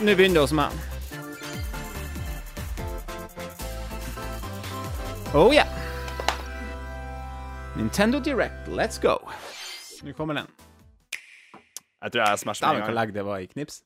[0.00, 0.72] Nå begynner det hos meg.
[5.34, 5.68] Oh yeah.
[7.76, 9.16] Nintendo Direct, let's go.
[10.02, 10.46] Nå kommer den.
[12.02, 12.94] Jeg tror jeg er Smash med en gang.
[12.94, 13.82] legg det var i knips.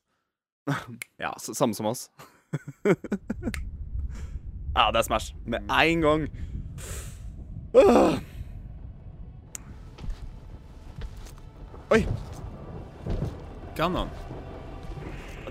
[1.19, 2.09] Ja, samme som oss.
[4.75, 5.35] ja, det er Smash.
[5.45, 6.27] Med én gang.
[7.73, 8.19] Uh.
[11.91, 12.07] Oi.
[13.75, 14.09] Ganon.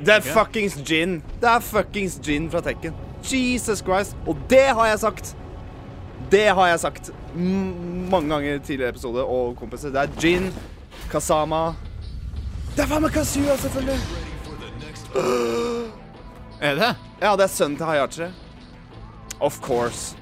[0.01, 1.23] Det er fuckings gin.
[1.41, 2.95] Det er fuckings gin fra Tekken.
[3.27, 4.17] Jesus Christ.
[4.27, 5.37] Og det har jeg sagt.
[6.31, 7.11] Det har jeg sagt
[8.11, 9.89] mange ganger i tidligere episoder og kompiser.
[9.95, 10.49] Det er gin,
[11.11, 11.73] Kasama
[12.77, 13.99] Det er faen meg Kazuya, selvfølgelig.
[16.61, 16.91] Er det?
[17.23, 18.27] Ja, det er sønnen til Hayachi.
[19.41, 20.17] Of course.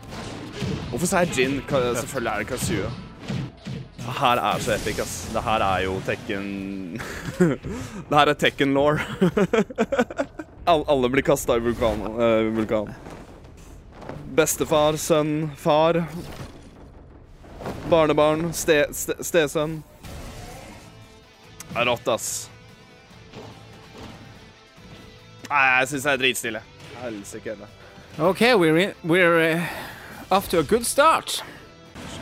[0.90, 1.60] Hvorfor sa jeg gin?
[1.70, 2.90] Ka- Selvfølgelig er det Kazuya.
[4.14, 5.14] Her er så epic, ass.
[5.34, 6.46] Det her er jo Tekken
[8.08, 9.00] Det her er Tekken-law.
[10.70, 12.94] All, alle blir kasta i vulkan, Uh, vulkan.
[14.34, 16.04] Bestefar, sønn, far.
[17.90, 19.82] Barnebarn, ste, ste, stesønn.
[21.74, 22.30] Rått, ass.
[25.50, 26.64] Nei, jeg syns det er dritstille.
[27.02, 27.56] Helsike.
[28.18, 29.66] OK, we're, in, we're uh,
[30.30, 31.42] off to a good start.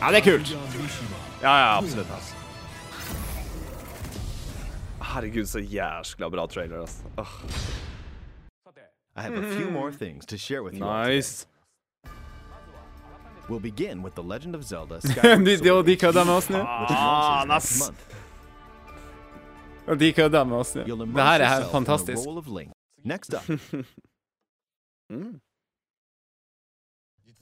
[0.01, 0.55] Ja, det er kult.
[1.43, 2.07] Ja, ja, absolutt.
[2.11, 2.35] Altså.
[5.13, 7.03] Herregud, så jæskla bra trailer, altså.
[7.17, 7.33] Åh,
[9.15, 10.85] I have a few more things to share with you.
[11.05, 11.45] nice.
[13.49, 16.57] We'll begin with The Legend of Zelda de, de, de kødder med oss nå.
[16.57, 17.91] Faen, Ah, ass.
[19.87, 20.81] Og de kødder med oss nå.
[20.83, 22.21] Det her er fantastisk.
[23.05, 23.43] Next up,
[25.11, 25.39] Mm.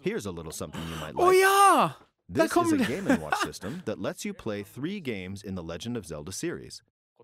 [0.04, 1.90] here's a little something you might Å Oh, ja!
[2.34, 2.88] This is kommer a det.
[2.88, 6.32] Game & Watch system that lets you play three games in the Legend of Zelda
[6.32, 6.82] series.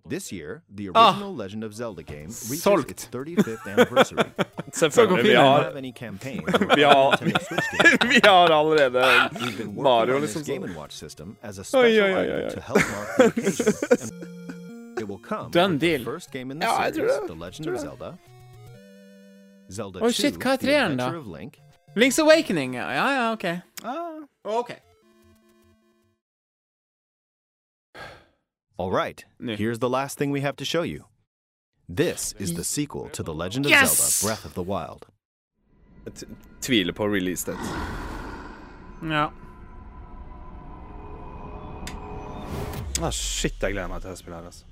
[0.09, 1.09] This year, the Ah.
[1.09, 2.91] original Legend of Zelda game reaches Solgt.
[2.91, 4.23] its 35th anniversary.
[4.73, 5.23] Selvfølgelig.
[5.23, 5.27] Vi fint.
[5.27, 6.41] We don't har, have any campaign
[6.75, 8.13] vi har, Nintendo Switch games.
[8.15, 8.99] vi har allerede
[9.33, 10.53] We've been working Mario, on this liksom.
[10.53, 10.69] Game sånn.
[10.69, 12.49] and Watch system as a Oi, special oi, oi, oi, item oi.
[12.49, 14.11] to help mark the occasion.
[14.11, 16.05] And it will come Done with the deal.
[16.05, 17.27] first game in the Ja, jeg tror series, det.
[17.27, 17.89] The Legend Tror of det.
[17.89, 18.13] Zelda.
[19.71, 21.07] Zelda Oi, 2, shit, hva er The treeren da?
[21.07, 21.59] Adventure of Link.
[21.95, 22.89] Link's Awakening, ja.
[22.91, 23.45] Ja, ja, OK.
[23.83, 24.23] ah.
[24.43, 24.71] OK.
[28.77, 31.05] All right, here's the last thing we have to show you.
[31.89, 34.19] This is the sequel to The Legend of Yes!
[34.19, 35.07] Zelda Breath of the Wild.
[36.05, 36.27] Jeg t-
[36.61, 37.59] tviler på release date.
[39.01, 39.29] Ja.
[43.01, 44.65] Ah, shit, jeg gleder meg til det spillet her, altså.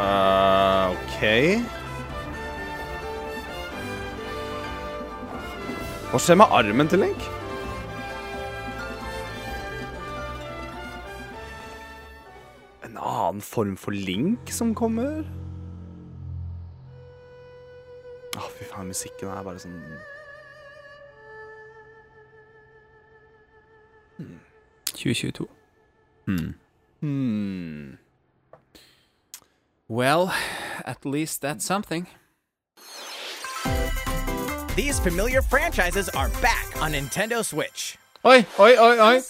[0.00, 1.20] Uh, OK.
[6.10, 7.26] Hva skjer med armen til Link?
[13.00, 15.24] Annen form for Link som kommer?
[18.38, 19.78] Å, fy faen, musikken er bare sånn
[25.00, 25.48] 2022.
[26.26, 26.54] Hmm.
[27.00, 27.98] Hmm.
[29.88, 30.32] Well,
[30.84, 32.06] at least that's something.
[34.76, 37.98] These familiar franchises are back on Nintendo Switch.
[38.24, 39.20] Oi, oi, oi, oi.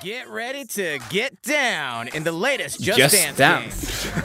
[0.00, 4.04] Get ready to get down in the latest Just, Just Dance, Dance.
[4.04, 4.20] game.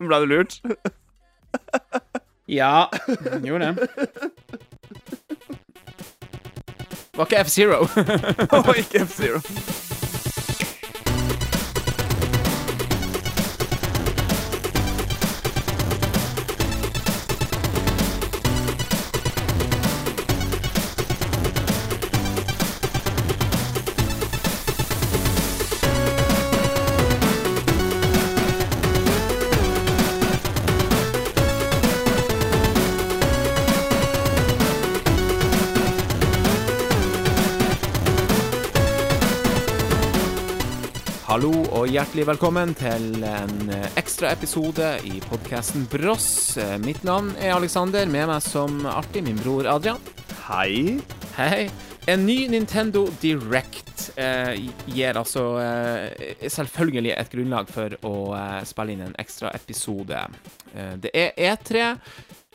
[0.08, 0.60] Ble du lurt?
[2.50, 2.88] Ja,
[3.44, 3.88] gjorde det.
[7.14, 7.86] Var ikke F-Zero.
[8.50, 9.38] Og ikke F-Zero.
[41.80, 46.58] Og hjertelig velkommen til en eh, ekstra episode i podkasten Bross.
[46.60, 50.02] Eh, Mitt navn er Alexander, med meg som alltid min bror Adrian.
[50.44, 50.98] Hei.
[51.38, 51.70] Hei.
[52.10, 54.60] En ny Nintendo Direct eh,
[54.92, 60.20] gir altså eh, selvfølgelig et grunnlag for å eh, spille inn en ekstra episode.
[60.74, 61.94] Eh, det er E3.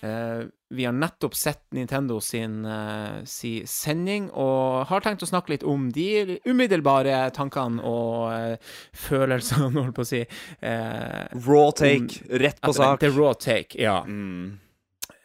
[0.06, 5.54] Eh, vi har nettopp sett Nintendo sin, eh, si sending, og har tenkt å snakke
[5.54, 10.22] litt om de umiddelbare tankene og uh, følelsene, holdt på å si.
[10.62, 12.22] Uh, Raw take.
[12.30, 12.98] Rett på sak.
[12.98, 13.00] sak.
[13.06, 14.02] The raw take, ja.
[14.06, 14.60] Mm.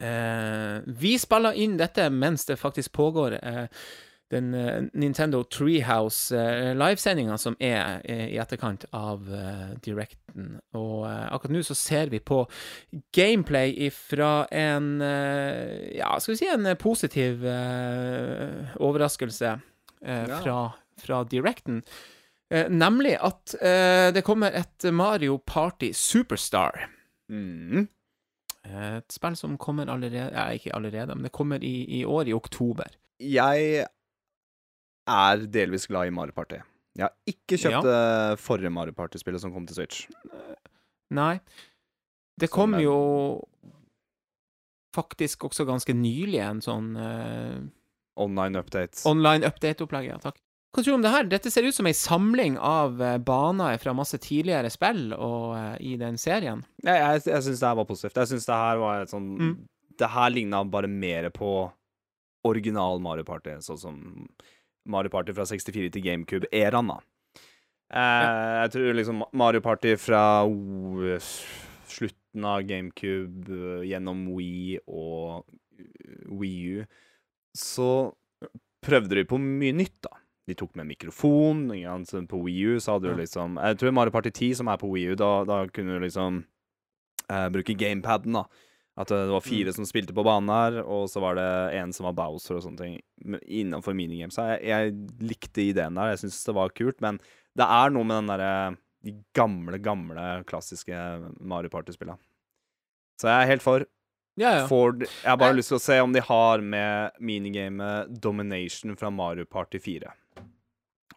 [0.01, 3.37] Uh, vi spiller inn dette mens det faktisk pågår.
[3.43, 3.67] Eh,
[4.31, 10.61] den eh, Nintendo Treehouse uh, livesendinga som er eh, i etterkant av eh, Directen.
[10.79, 12.45] Og eh, akkurat nå så ser vi på
[13.17, 19.57] gameplay fra en eh, Ja, skal vi si en positiv eh, overraskelse
[20.05, 20.59] eh, fra,
[21.03, 21.83] fra Directen.
[22.51, 26.87] Eh, nemlig at eh, det kommer et Mario Party Superstar.
[27.31, 27.89] Mm.
[28.67, 32.29] Eh, Et spill som kommer allerede Ja, ikke allerede, men det kommer i, i år,
[32.29, 32.91] i oktober.
[33.21, 33.87] Jeg
[35.11, 36.61] er delvis glad i Mario Party.
[36.99, 40.07] Jeg har ikke kjøpt det forrige Mario Party-spillet som kom til Switch.
[41.15, 41.39] Nei.
[42.41, 42.97] Det kom jo
[44.97, 47.59] faktisk også ganske nylig en sånn uh,
[48.21, 49.05] Online update.
[49.09, 50.41] online update-opplegg, ja, takk.
[50.75, 51.27] Hva tror du om det her?
[51.31, 55.75] Dette ser ut som ei samling av eh, baner fra masse tidligere spill og, uh,
[55.83, 56.63] i den serien.
[56.85, 58.21] Jeg, jeg, jeg syns det her var positivt.
[58.21, 59.55] Jeg syns det her var et sånn Mm.
[60.01, 61.49] Det her ligna bare mer på
[62.49, 63.97] original Mario Party, sånn som
[64.91, 66.99] Mario Party fra 64 til GameCube-æraen, da.
[67.91, 71.19] Eh, Jeg tror liksom Mario Party fra uh,
[71.91, 75.45] slutten av GameCube uh, gjennom Wii og
[76.31, 76.85] Wii U,
[77.57, 77.91] så
[78.85, 80.15] prøvde de på mye nytt, da.
[80.49, 81.69] De tok med mikrofon.
[81.77, 81.95] Ja,
[82.27, 84.89] På Wii U så hadde du liksom Jeg tror Mario Party 10, som er på
[84.91, 86.45] Wii U, da, da kunne du liksom
[87.55, 88.45] bruke gamepaden, da.
[88.99, 91.47] At det var fire som spilte på banen her, og så var det
[91.79, 92.97] en som var Bowser og sånne ting.
[93.47, 94.37] Innenfor minigames.
[94.37, 96.11] Jeg, jeg likte ideen der.
[96.11, 97.21] Jeg syntes det var kult, men
[97.57, 100.93] det er noe med den derre De gamle, gamle, klassiske
[101.41, 102.19] Mario Party-spillene.
[103.21, 103.87] Så jeg er helt for.
[104.37, 104.67] Ja, ja.
[104.69, 108.97] Ford, jeg har bare Jeg- lyst til å se om de har med minigamet Domination
[108.97, 110.13] fra Mario Party 4.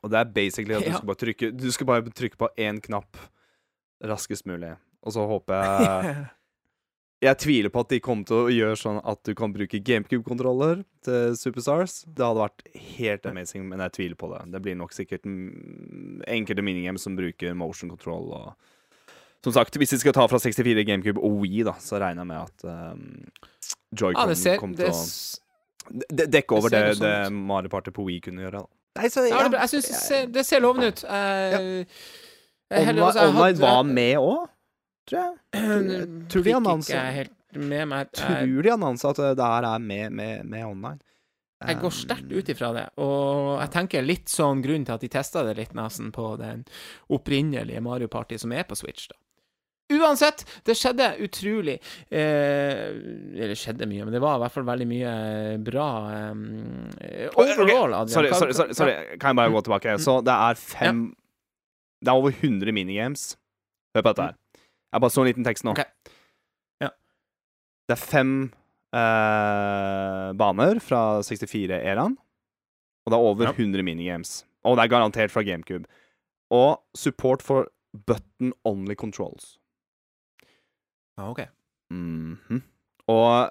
[0.03, 0.97] Og det er basically at du Ja.
[0.97, 3.17] skal bare trykke Du skal bare trykke på én knapp
[4.03, 4.77] raskest mulig.
[5.03, 6.27] Og så håper jeg
[7.23, 10.81] Jeg tviler på at de kommer til å gjøre sånn at du kan bruke GameCube-kontroller
[11.05, 12.01] til Superstars.
[12.03, 12.65] Det hadde vært
[12.97, 14.41] helt amazing, men jeg tviler på det.
[14.51, 18.53] Det blir nok sikkert enkelte minigames som bruker motion control og
[19.43, 22.29] Som sagt, hvis de skal ta fra 64 GameCube og Wii, da, så regner jeg
[22.29, 23.01] med at um,
[23.91, 27.41] Joy-Con ja, kommer til å dekke over det det, ser det, sånn.
[27.49, 28.63] Mario Party på Wii kunne gjøre.
[28.63, 29.01] Da.
[29.01, 29.89] Nei, så, ja, det, Jeg syns
[30.31, 31.03] det, ser- lovende ut.
[31.03, 31.59] Uh, ja.
[32.73, 34.47] Online, altså, online var med òg,
[35.09, 35.33] tror jeg.
[35.93, 39.67] Jeg tror de Fikk annonser ikke helt med meg Tror de annonser at det her
[39.69, 40.99] er med, med, med online.
[41.63, 45.09] jeg går sterkt ut ifra det, og jeg tenker litt sånn grunn til at de
[45.13, 46.65] testa det litt nesten på den
[47.13, 49.15] opprinnelige Mario Party som er på Switch, da.
[49.93, 51.73] Uansett, det skjedde utrolig
[52.07, 52.87] eh,
[53.35, 55.11] Eller skjedde mye, men det var i hvert fall veldig mye
[55.63, 58.13] bra eh, Overall, Adrian.
[58.15, 58.95] Sorry, sorry, sorry, sorry.
[59.19, 59.97] Kan jeg bare gå tilbake?
[60.01, 61.03] Så det er fem
[61.99, 63.33] Det er over 100 minigames.
[63.93, 64.39] Hør på dette her.
[64.93, 65.73] Jeg bare så en liten tekst nå.
[65.73, 65.89] Okay.
[66.83, 66.89] Ja.
[67.89, 68.33] Det er fem
[68.93, 72.15] eh, baner fra 64-æraen,
[73.03, 73.55] og det er over Ja.
[73.57, 74.45] 100 minigames.
[74.63, 75.89] Og det er garantert fra GameCube.
[76.53, 77.67] Og support for
[78.05, 79.57] button only controls.
[81.17, 81.39] Ja, ok.
[81.91, 82.61] -hmm.
[83.07, 83.49] Og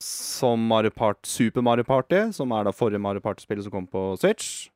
[0.00, 4.16] som Mario Part, Super Mario Party, som er da forrige Mario Party-spillet som kom på
[4.18, 4.70] Switch,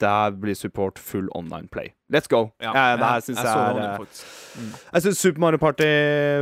[0.00, 1.92] der blir support full online play.
[2.12, 2.50] Let's go!
[2.62, 4.22] Ja, det her syns jeg, så er eh.
[4.60, 4.70] Mm.
[4.92, 5.90] Jeg syns Super Mario Party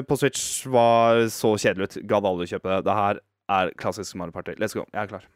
[0.09, 1.99] på Switch var så kjedelig ut.
[2.09, 2.85] Gadd aldri kjøpe det.
[2.89, 3.21] Det her
[3.59, 4.57] er klassisk Mario Party.
[4.61, 4.87] Let's go.
[4.95, 5.29] Jeg er klar.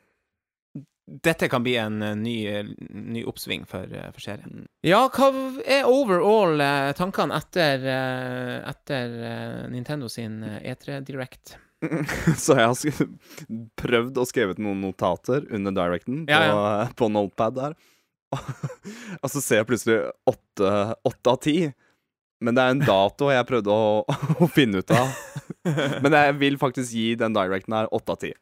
[1.22, 4.62] Dette kan bli en eh, ny, eh, ny oppsving for, eh, for serien.
[4.62, 4.68] Mm.
[4.86, 5.28] Ja, hva
[5.66, 11.56] er overall eh, tankene etter, eh, etter eh, Nintendo sin eh, E3 Direct?
[12.38, 13.08] Så jeg har
[13.82, 17.74] prøvd å skrevet noen notater under directen på, Ja, på Notepad der.
[19.22, 19.98] og så ser jeg plutselig
[20.28, 21.56] åtte av ti.
[22.42, 23.90] Men det er en dato jeg prøvde å,
[24.42, 25.12] å finne ut av.
[26.02, 28.32] Men jeg vil faktisk gi den directen her åtte av ti.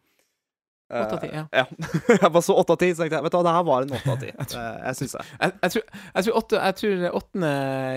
[0.91, 1.45] Åtte av ti, ja.
[1.55, 1.65] ja.
[2.09, 3.85] jeg bare så åtte av ti, så tenkte jeg vet du hva, det her var
[3.85, 4.31] en åtte av ti.
[4.35, 5.25] Eh, Jeg syns det.
[5.37, 7.53] Jeg, jeg, tror, jeg, tror åtte, jeg tror åttende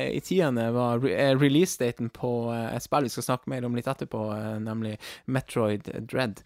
[0.05, 3.79] i tiende var re eh, release-daten på eh, et spill vi skal snakke mer om
[3.79, 4.93] litt etterpå, eh, nemlig
[5.25, 6.43] Metroid Dread.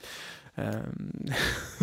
[0.66, 1.28] Um,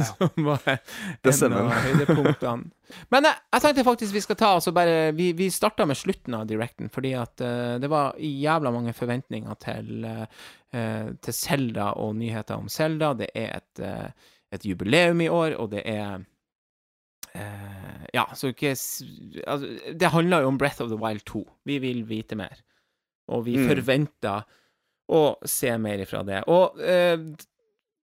[0.02, 2.71] som var en av høydepunktene.
[3.14, 6.35] Men jeg, jeg tenkte faktisk vi skal ta altså bare Vi, vi starta med slutten
[6.35, 10.26] av directen, fordi at uh, det var jævla mange forventninger til uh,
[11.23, 13.12] til Zelda og nyheter om Zelda.
[13.14, 16.25] Det er et, uh, et jubileum i år, og det er
[17.35, 21.45] eh, Ja, så ikke altså, Det handler jo om Breath of the Wild 2.
[21.64, 22.59] Vi vil vite mer.
[23.28, 23.69] Og vi Mm.
[23.69, 24.43] forventer
[25.11, 26.43] å se mer ifra det.
[26.49, 27.19] Og eh,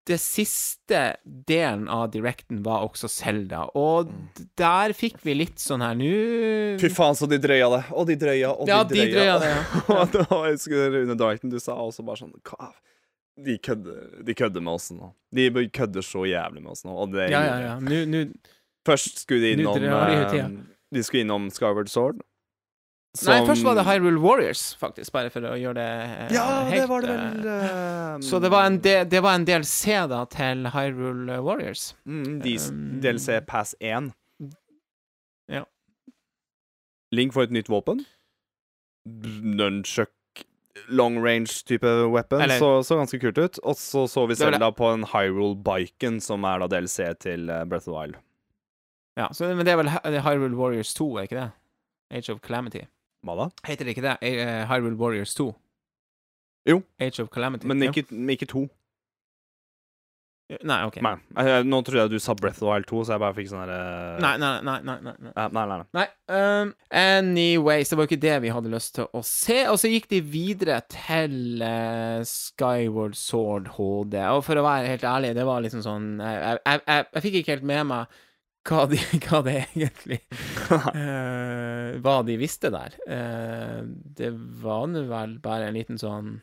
[0.10, 1.00] det siste
[1.48, 6.79] delen av directen var også Zelda, og d- der fikk vi litt sånn her nå
[6.81, 7.81] Fy faen, så de drøya det.
[7.93, 9.36] Og de drøya, og Ja, de de drøya.
[9.38, 9.81] drøya det, ja.
[10.01, 12.72] og da var, jeg husker under directen du sa også bare sånn hva,
[13.46, 15.12] De kødder, de kødder med oss nå.
[15.34, 16.91] De kødder så jævlig med oss nå.
[16.98, 17.77] Og det Ja, ja, ja.
[17.79, 18.25] Nå, nå
[18.86, 20.50] Først skulle de innom de eh.
[20.91, 22.20] De skulle innom Skyward Sword.
[23.27, 26.85] Nei, først var det Hyrule Warriors, faktisk, bare for å gjøre det eh, Ja, det
[26.87, 28.21] var det vel uh...
[28.23, 31.89] Så det var en, de, det var en DLC da til Hyrule Warriors.
[32.07, 34.13] mm, Um, DLC Pass 1.
[35.51, 35.65] Ja.
[37.11, 38.05] Link får et nytt våpen.
[39.43, 40.45] Nunchuck
[40.87, 42.41] long range-type weapon.
[42.41, 43.59] Eller- så, så ganske kult ut.
[43.67, 47.65] Og så så vi selv da på en Hyrule-biken, som er da DLC til eh,
[47.67, 48.15] Breath of the Wild.
[49.19, 49.91] Ja, så, men det er vel
[50.23, 51.49] Hyrule Warriors 2, er ikke det?
[52.11, 52.85] Age of Calamity.
[53.23, 53.49] Da?
[53.67, 54.17] Heter det ikke det?
[54.25, 55.51] Eh, Hyrule Warriors 2?
[56.69, 56.81] Jo.
[57.01, 57.67] Age of Calamity.
[57.69, 58.67] Men ikke, ikke to.
[60.67, 60.97] Nei, OK.
[61.03, 61.13] Nei.
[61.39, 63.49] Eh, Nå trodde jeg du sa Breath of the Wild 2, så jeg bare fikk
[63.53, 64.77] sånn herre Nei, nei, nei.
[64.83, 65.31] nei, nei, nei.
[65.31, 65.85] Eh, nei, nei, nei.
[65.95, 69.61] Nei, um, anyways, det var ikke det vi hadde lyst til å se.
[69.71, 74.17] Og så gikk de videre til uh, Skyward Sword HD.
[74.35, 77.55] Og for å være helt ærlig, det var liksom sånn jeg, jeg, jeg fikk ikke
[77.55, 78.21] helt med meg
[78.67, 80.19] hva, de, hva det egentlig
[80.69, 82.95] uh, Hva de visste der.
[83.09, 83.81] Uh,
[84.17, 86.39] det var nå vel bare en liten sånn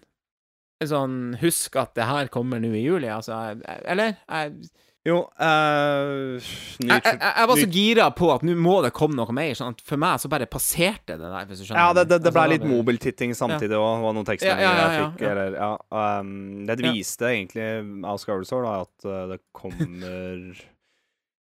[0.78, 3.34] en sånn Husk at det her kommer nå i juli, altså.
[3.82, 4.12] Eller?
[4.30, 4.68] Jeg,
[5.08, 9.34] Jo uh, jeg, jeg, jeg var så gira på at nå må det komme noe
[9.34, 9.50] mer.
[9.58, 11.82] Sånn at for meg så bare passerte det der, hvis du skjønner.
[11.82, 14.86] Ja, det, det, det ble Altså, litt mobiltitting samtidig òg, var noen tekstmeldinger Ja, ja,
[14.86, 15.26] ja, jeg fikk.
[15.26, 15.34] ja.
[15.34, 16.32] Eller, ja, um,
[16.70, 16.94] det Ja.
[16.94, 17.68] viste egentlig
[18.14, 20.66] av Sword da, at det kommer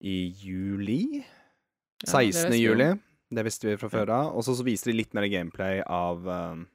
[0.01, 1.21] i juli.
[1.21, 2.27] Ja, det 16.
[2.51, 2.89] visste juli.
[3.31, 4.31] Det visste vi fra før av.
[4.35, 6.65] Og så viser de litt mer gameplay av um,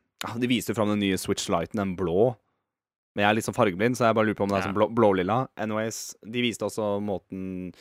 [0.40, 2.34] De viser fram den nye Switch Lighten, den blå.
[3.16, 4.68] Men jeg er litt sånn fargeblind, så jeg bare lurer på om det er Ja.
[4.70, 5.36] sånn blå- blålilla.
[5.56, 7.72] Anyways, de viste også måten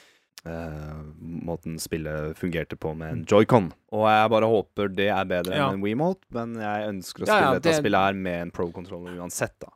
[0.45, 1.01] uh,
[1.45, 3.71] Måten spillet fungerte på med en joycon.
[3.95, 5.69] Og jeg bare håper det er bedre Ja.
[5.69, 8.51] enn en WeMote, men jeg ønsker å spille ja, dette det- spillet her med en
[8.51, 9.71] pro-controller uansett, da.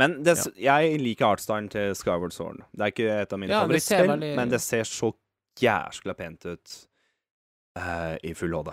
[0.00, 0.78] Men det, ja.
[0.80, 2.64] jeg liker artstylen til Skyward Sword.
[2.74, 5.12] Det er ikke et av mine Ja, favorittspill, veldig- men det ser så
[5.60, 6.72] jæskla pent ut
[7.78, 8.72] uh, i full HD.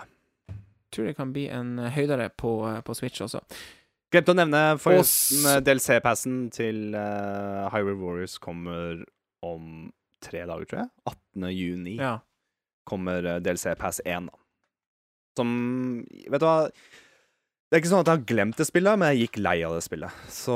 [0.92, 3.40] tror det kan bli en eh, høydere på, eh, på Switch også.
[4.12, 9.04] Glemte å nevne forresten DLC-passen til uh, Hyrule Warriors kommer
[9.42, 9.86] om
[10.20, 10.90] tre dager, tror jeg.
[11.08, 11.46] 18.
[11.56, 12.18] juni Ja.
[12.84, 14.36] kommer uh, DLC-pass 1, da.
[15.38, 15.54] Som
[16.28, 16.68] Vet du hva?
[17.72, 19.72] Det er ikke sånn at jeg har glemt det spillet, men jeg gikk lei av
[19.72, 20.12] det spillet.
[20.28, 20.52] Så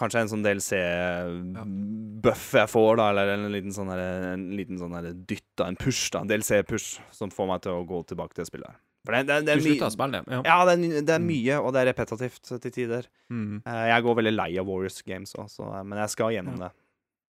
[0.00, 4.94] kanskje en sånn DLC-buff jeg får, da, eller en liten sånn her- en liten sånn
[4.96, 8.32] her dytt, da, en push, da, en DLC-push, som får meg til å gå tilbake
[8.34, 8.72] til det spillet.
[9.04, 10.24] For det, det, det Du er spille det?
[10.32, 10.40] Ja.
[10.44, 11.26] ja, det er, det er Mm.
[11.28, 13.02] mye, og det er repetitivt til tider.
[13.30, 13.62] Mm.
[13.64, 16.70] Eh, jeg går veldig lei av Warriors Games også, men jeg skal gjennom det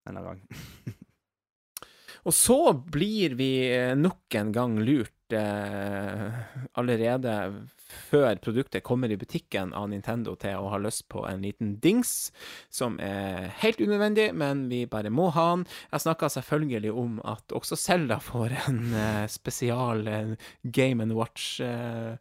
[0.07, 0.49] en eller annen gang.
[2.27, 6.31] Og så blir vi eh, nok en gang lurt eh,
[6.77, 7.53] allerede
[7.93, 12.31] før produktet kommer i butikken av Nintendo til å ha lyst på en liten dings,
[12.71, 15.67] som er helt unødvendig, men vi bare må ha den.
[15.93, 21.61] Jeg snakka selvfølgelig om at også Selda får en uh, spesial uh, Game and Watch
[21.65, 22.17] uh,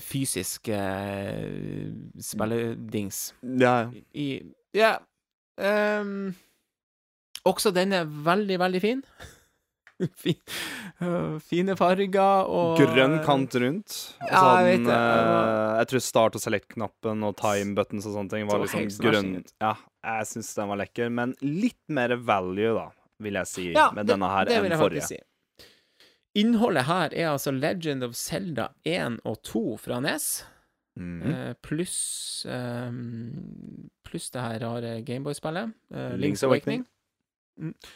[0.00, 0.70] fysisk
[2.24, 4.28] spilledings Ja, i
[4.72, 4.94] Ja.
[5.60, 6.32] Um,
[7.44, 9.02] også den er veldig, veldig fin.
[11.02, 13.96] øh, fine farger og Grønn kant rundt.
[14.22, 18.30] Og så hadde den, eh, jeg tror start- og select-knappen og time buttons og sånne
[18.32, 19.44] ting var Så liksom helt smashing grønn.
[19.44, 19.52] ut.
[19.60, 19.74] Ja,
[20.16, 22.86] jeg syns den var lekker, men litt mer value, da,
[23.20, 25.02] vil jeg si, Ja, med denne her enn forrige.
[25.10, 25.18] si.
[26.40, 30.44] Innholdet her er altså Legend of Zelda 1 og 2 fra NES,
[30.96, 31.22] Mhm.
[31.32, 36.84] eh, pluss ehm, Pluss det her rare Gameboy-spillet, eh, Link's Link's Awakening.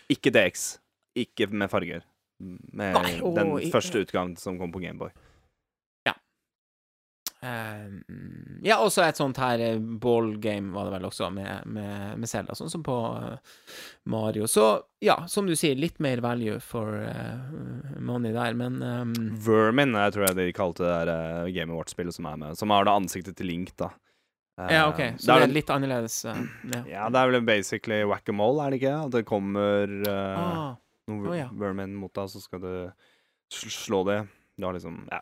[0.09, 0.79] Ikke DX.
[1.17, 2.03] Ikke med farger.
[2.41, 5.11] Med Nei, og den i- første utgaven som kom på Gameboy.
[7.45, 7.99] Ehm,
[8.65, 12.31] ja, også et sånt her eh, ball game var det vel også, med, med, med
[12.31, 13.35] Zelda, sånn som på eh,
[14.09, 14.47] Mario.
[14.49, 14.65] Så
[15.05, 19.13] ja, som du sier, litt mer value for eh, money der, men ehm,
[19.45, 22.57] Vermin, jeg tror jeg de kalte det der uh, Game Watch-spillet som er med.
[22.57, 23.91] Som har det ansiktet til Link, da.
[24.63, 26.17] Eh, Ja, OK, så det er er litt annerledes.
[26.31, 26.41] eh,
[26.73, 26.81] ja.
[26.95, 28.97] Ja, det er vel basically whack-a-mole, er det ikke?
[29.05, 30.75] At det kommer uh, Ah,
[31.11, 31.49] noen oh, ja.
[31.53, 32.75] vermin mot deg, så skal du
[33.53, 34.21] sl slå det.
[34.57, 35.21] Du har liksom Ja.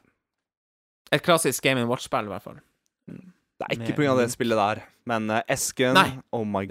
[1.11, 2.61] et klassisk Game Watch-spill, i hvert fall.
[3.09, 4.17] Det er ikke pga.
[4.19, 6.11] det spillet der, men uh, esken Nei.
[6.33, 6.65] Oh my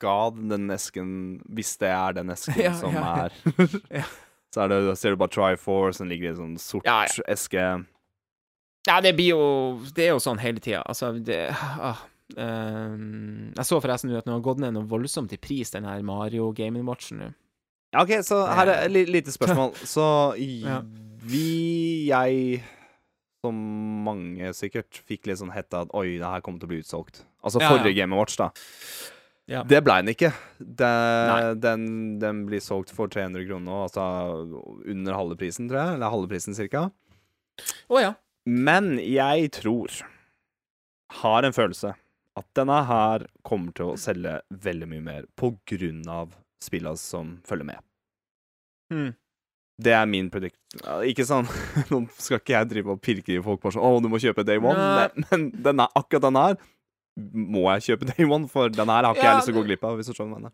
[0.00, 3.34] god, den esken Hvis det er den esken Ja, som er.
[4.54, 6.88] Så er det, ser du bare Triforce, den ligger i en sånn sort
[7.30, 7.66] eske.
[8.88, 9.42] Ja, det blir jo
[9.94, 10.82] Det er jo sånn hele tida.
[10.88, 12.06] Altså, det ah,
[12.38, 16.02] Um, Jeg så forresten at den har gått ned noe voldsomt i pris, den her
[16.06, 17.30] Mario Game Watchen nå.
[17.90, 19.72] Ja, OK, så her er et lite spørsmål.
[19.94, 20.04] Så
[21.30, 21.46] vi
[22.08, 22.60] Jeg
[23.40, 23.56] som
[24.04, 27.22] mange sikkert fikk litt sånn hetta at oi, det her kommer til å bli utsolgt.
[27.40, 28.02] Altså Ja, forrige ja.
[28.02, 28.50] Game Watch, da.
[29.50, 29.62] Ja.
[29.66, 30.30] Det ble den ikke.
[30.60, 30.90] Det,
[31.58, 31.86] den,
[32.22, 34.04] den blir solgt for 300 kroner altså
[34.84, 35.96] under halve prisen, tror jeg.
[35.96, 36.84] Eller halve prisen, cirka.
[37.90, 38.12] Å ja.
[38.46, 39.96] Men jeg tror,
[41.24, 41.96] har en følelse,
[42.38, 47.38] at denne her kommer til å selge veldig mye mer på grunn av spillene som
[47.46, 47.84] følger med.
[48.92, 49.10] Mm.
[49.80, 50.58] Det er min predict...
[51.08, 51.46] Ikke sånn
[51.90, 54.44] Nå skal ikke jeg drive og pirke i folk bare sånn 'Å, du må kjøpe
[54.44, 55.06] Day One', Nei.
[55.14, 56.58] men, men den er, akkurat den her
[57.20, 59.60] må jeg kjøpe Day One, for den her har ikke Ja, jeg lyst til å
[59.60, 59.96] gå glipp av.
[59.98, 60.52] Hvis du skjønner hva jeg mener.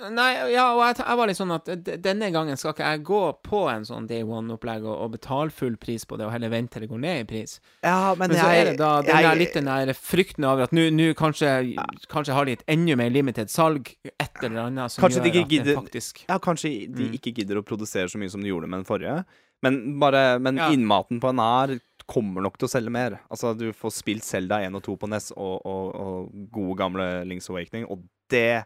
[0.00, 1.66] Nei, ja, og jeg, jeg var litt sånn at
[2.02, 5.76] denne gangen skal ikke jeg gå på en sånn day one-opplegg og, og betale full
[5.78, 7.58] pris på det, og heller vente til det går ned i pris.
[7.84, 10.88] Ja, Men, så er det da den der, litt den der frykten over at nå
[11.14, 15.22] kanskje, kanskje, kanskje har de et enda mer limited salg, et eller annet, som Kanskje
[15.22, 17.14] de gjør ikke at det gidder- faktisk Ja, kanskje de Mm.
[17.20, 19.24] ikke gidder å produsere så mye som de gjorde med den forrige.
[19.62, 20.70] Men, bare, men Ja.
[20.72, 23.20] innmaten på en her kommer nok til å selge mer.
[23.30, 27.24] Altså, du får spilt Zelda 1 og 2 på NES og, og, og gode gamle
[27.28, 28.64] Links Awakening, og det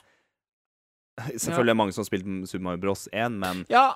[1.40, 3.06] Selvfølgelig er det mange som har spilt Super Mario Bros.
[3.12, 3.86] 1, men, Ja,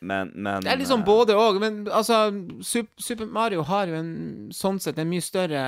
[0.00, 2.26] men, men det er liksom eh, både òg, men altså
[2.62, 4.14] Super Mario har jo en
[4.52, 5.64] sånn sett en mye større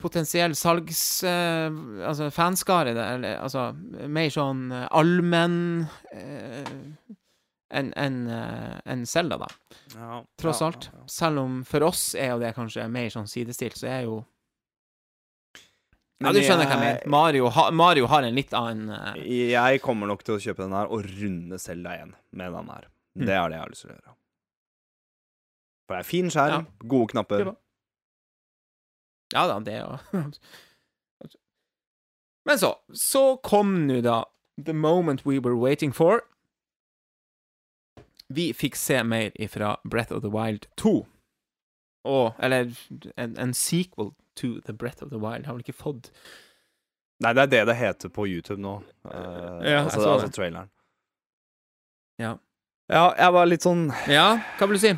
[0.00, 1.24] potensiell salgs...
[1.24, 1.72] eh,
[2.04, 3.70] altså fanskare, eller altså
[4.12, 6.74] mer sånn eh, allmenn eh,
[7.76, 9.48] enn en, eh, enn Zelda, da.
[9.96, 10.90] ja, Tross alt.
[10.92, 11.04] ja.
[11.10, 14.20] Selv om for oss er jo det kanskje mer sånn sidestilt, så er jo
[16.24, 17.10] Ja, du skjønner hva jeg jeg- mener.
[17.12, 19.12] Mario, ha, Mario har en litt annen uh...
[19.20, 22.86] Jeg kommer nok til å kjøpe den her og runde Selda igjen med den her.
[23.16, 23.26] Mm.
[23.26, 24.14] Det er det jeg har lyst til å gjøre.
[25.86, 27.52] For det er fin skjerm, gode knapper.
[29.34, 29.98] Ja da, det òg.
[32.46, 34.20] Men så Så kom nå da
[34.56, 36.22] The moment we were waiting for.
[38.32, 41.04] Vi fikk se mer ifra Breath of the Wild 2.
[42.08, 42.72] Og Eller
[43.16, 45.46] en, en sequel to The Breath of the Wild.
[45.46, 46.10] Har vel ikke fått
[47.24, 48.78] Nei, det er det det heter på YouTube nå.
[49.08, 50.68] Uh, Ja, altså, altså traileren.
[52.20, 52.34] Ja.
[52.92, 54.92] Ja, jeg var litt sånn Ja, hva vil du si?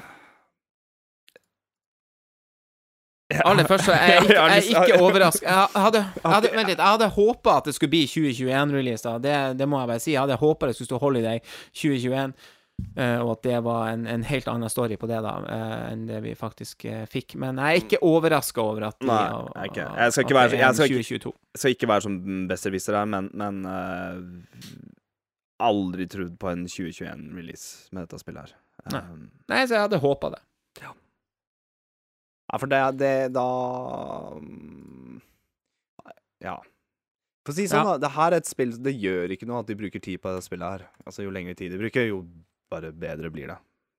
[3.48, 5.48] Aller først, så er jeg jeg er ikke overrasket.
[5.48, 9.18] Jeg hadde, hadde, vent litt, jeg hadde håpa at det skulle bli 2021-release, da.
[9.20, 10.12] Det, det må jeg bare si.
[10.14, 11.42] Jeg hadde håpa det skulle stå Holiday
[11.76, 12.32] 2021,
[12.96, 16.06] eh, og at det var en, en helt annen story på det, da, uh, enn
[16.08, 17.36] det vi faktisk uh, fikk.
[17.40, 19.18] Men jeg er ikke overraska over at Nei,
[19.62, 19.88] jeg ikke.
[20.02, 21.34] Jeg skal ikke være- jeg skal ikke- 2022.
[21.54, 23.62] Jeg skal ikke være som besserwisser her, men, men
[25.58, 28.58] Aldri trodd på en 2021-release med dette spillet her.
[28.92, 29.00] Nei.
[29.10, 30.42] Um, Nei, så jeg hadde håpa det.
[32.48, 33.42] Ja, for det, det da
[34.40, 35.18] mm,
[36.40, 36.54] Ja.
[37.44, 37.96] For å si sånn, Ja.
[37.96, 37.98] da.
[38.06, 40.44] Det her er et spill Det gjør ikke noe at de bruker tid på det
[40.46, 40.86] spillet her.
[41.04, 42.22] Altså, jo lengre tid de bruker, jo
[42.70, 43.58] bare bedre blir det.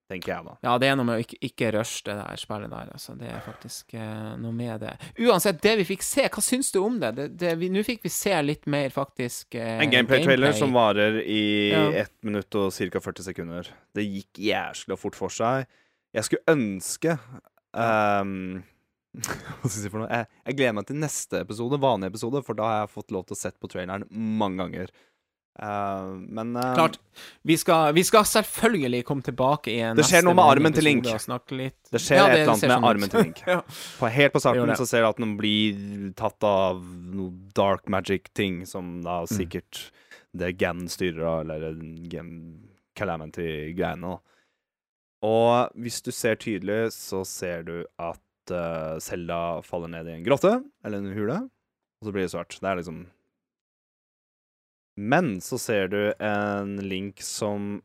[0.10, 0.54] Tenker jeg, da.
[0.66, 3.14] Ja, det er noe med å ikke, ikke rushe det der spillet der, altså.
[3.20, 4.96] Det er faktisk eh, noe med det.
[5.22, 7.12] Uansett, det vi fikk se, hva syns du om det?
[7.20, 9.54] det, det vi- Nå fikk vi se litt mer, faktisk.
[9.54, 11.44] Eh, En gameplay-trailer som varer i
[11.76, 11.84] Ja.
[12.08, 13.00] 1 minutt og ca.
[13.06, 13.70] 40 sekunder.
[13.94, 15.68] Det gikk jæskla fort for seg.
[16.18, 17.20] Jeg skulle ønske
[17.78, 18.64] um,
[19.20, 20.10] Hva skal jeg si for noe?
[20.14, 23.26] Jeg, jeg gleder meg til neste episode, vanlig episode, for da har jeg fått lov
[23.30, 24.92] til å sett på traileren mange ganger.
[25.62, 27.00] Eh, men uh, Klart.
[27.42, 30.88] Vi skal, vi skal selvfølgelig komme tilbake i en Det skjer noe med armen til
[30.88, 31.04] Link.
[31.04, 32.28] Det skjer ja.
[32.30, 33.42] Det et eller annet med sånn armen til Link.
[33.50, 33.60] ja.
[34.00, 38.64] På, helt på starten så ser du at den blir tatt av noe dark magic-ting,
[38.70, 39.36] som da Mm.
[39.36, 39.92] sikkert
[40.38, 41.76] det Gan styrer av, eller
[42.08, 42.32] Gen
[42.96, 44.16] Calamity-greiene.
[45.28, 50.24] Og hvis du ser tydelig, så ser du at uh, Selda faller ned i en
[50.24, 50.54] grotte,
[50.86, 51.42] eller en hule,
[52.00, 52.56] og så blir det svart.
[52.56, 53.02] Det er liksom
[55.00, 57.78] Men så ser du en Link som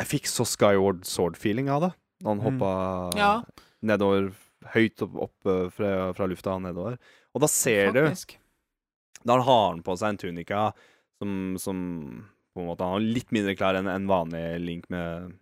[0.00, 1.92] Jeg fikk så Skyward Sword-feeling av det.
[2.24, 3.16] Da han Mm.
[3.16, 3.42] Ja.
[3.82, 4.32] nedover,
[4.74, 6.98] høyt opp, opp eh, fra, fra lufta nedover.
[7.34, 8.36] Og da ser Faktisk.
[8.36, 10.72] du Da har han på seg en tunika
[11.20, 15.32] som, som på en måte Han har litt mindre klær enn en vanlig Link med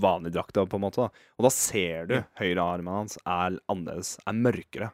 [0.00, 1.04] vanlig drakt, på en måte.
[1.08, 1.08] da.
[1.38, 4.90] Og da ser du høyre armen hans er annerledes, er mørkere.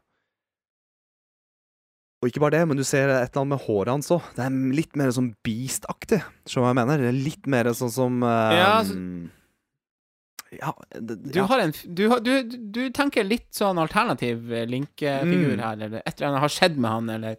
[2.24, 4.22] Og ikke bare det, men du ser et eller annet med håret hans òg.
[4.32, 6.22] Det er litt mer sånn Beast-aktig.
[6.48, 7.02] Skjønner du hva jeg mener?
[7.04, 9.00] Det er Litt mer sånn som eh, Ja, så-
[10.54, 11.44] ja, det, Du, ja.
[11.50, 15.60] har en, du, har- du, du tenker litt sånn alternativ eh, Link-figur Mm.
[15.60, 17.36] her, eller et eller annet har skjedd med han, eller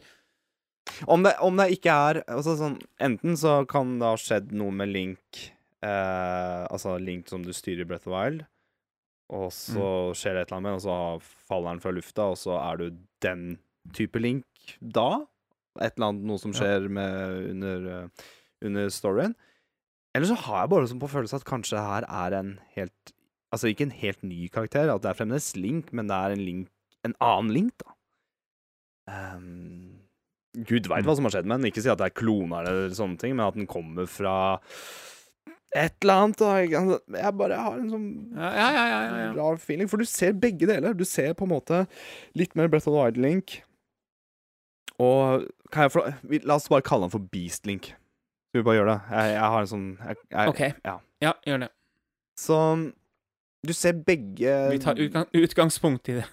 [1.10, 4.70] Om det, om det ikke er altså sånn, Enten så kan det ha skjedd noe
[4.72, 5.40] med Link
[5.82, 8.46] eh, Altså Link som du styrer i Breath of Wild,
[9.34, 10.98] og så skjer det et eller annet med, og så
[11.50, 12.92] faller han fra lufta, og så er du
[13.26, 13.58] den
[13.94, 14.46] type Link
[14.82, 15.26] da?
[15.82, 18.30] Et eller annet Noe som skjer med under, eh,
[18.66, 19.36] under storyen?
[20.16, 23.14] Eller så har jeg bare sånn på følelse at kanskje her er en helt
[23.54, 26.42] Altså ikke en helt ny karakter, at det er fremdeles Link, men det er en
[26.44, 26.72] Link
[27.06, 27.94] en annen Link, da.
[29.06, 30.02] Um,
[30.66, 31.70] Gud veit hva som har skjedd med den.
[31.70, 34.36] Ikke si at det er kloner eller sånne ting, men at den kommer fra
[35.76, 36.40] et eller annet.
[36.40, 36.54] Da.
[37.20, 39.30] Jeg bare har en sånn Ja, ja, ja.
[39.36, 40.96] rar feeling, for du ser begge deler.
[40.96, 41.84] Du ser på en måte
[42.40, 43.60] litt mer Breath of the Wild Link.
[45.02, 45.46] Og
[45.92, 46.04] få
[46.46, 47.92] La oss bare kalle han for Beast Link.
[48.50, 49.00] Skal vi bare gjøre det?
[49.12, 50.62] Jeg, jeg har en sånn jeg, jeg, OK.
[50.86, 50.96] Ja.
[51.24, 51.72] Ja, gjør det.
[52.40, 52.60] Så
[53.66, 56.26] du ser begge Vi tar utgang, utgangspunkt i det.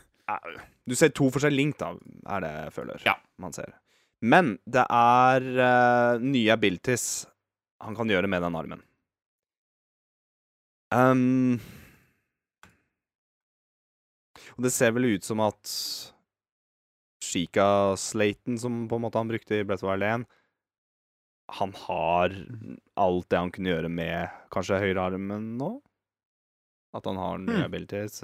[0.87, 1.93] Du ser to forskjellige Link, da,
[2.37, 3.17] er det jeg føler Ja.
[3.43, 3.75] man ser.
[4.23, 7.27] Men det er uh, nye abilities
[7.83, 8.83] han kan gjøre med den armen.
[10.93, 11.59] Um,
[14.55, 15.73] og det ser vel ut som at
[17.33, 20.27] Shika-slaten, som på en måte han brukte i Breath of 1
[21.59, 22.35] Han har
[22.97, 25.73] alt det han kunne gjøre med kanskje høyrearmen nå?
[26.95, 27.67] At han har nye Hmm.
[27.71, 28.23] abilities.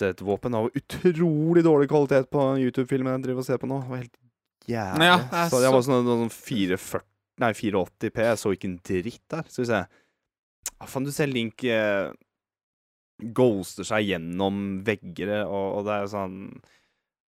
[0.00, 3.80] Et våpen av utrolig dårlig kvalitet på YouTube-filmen jeg driver og ser på nå.
[3.82, 4.18] Det var helt
[4.68, 5.06] jævlig.
[5.08, 7.04] Ja, jeg så jeg var sånn, sånn 440
[7.38, 8.16] Nei, 480P.
[8.18, 9.44] Jeg så ikke en dritt der.
[9.46, 9.80] Skal vi se.
[10.80, 12.10] Ah, faen, du ser Link eh,
[13.34, 16.34] ghoster seg gjennom vegger, og, og det er sånn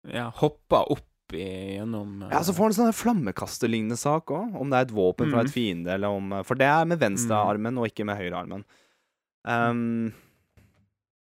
[0.07, 1.43] Ja, hoppa opp i,
[1.77, 5.29] gjennom uh, Ja, så får han sånn flammekasterlignende sak òg, om det er et våpen
[5.33, 5.47] fra Mhm.
[5.47, 8.65] et fiende, eller om For det er med venstrearmen og ikke med høyrearmen.
[9.45, 10.13] Um,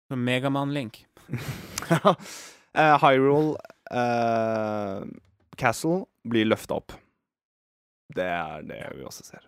[0.08, 1.02] sånn Megaman-link.
[2.06, 2.14] uh,
[3.02, 3.56] Hyrule
[3.92, 5.04] uh,
[5.60, 6.92] Castle blir løfta opp.
[8.14, 9.44] Det er det vi også ser.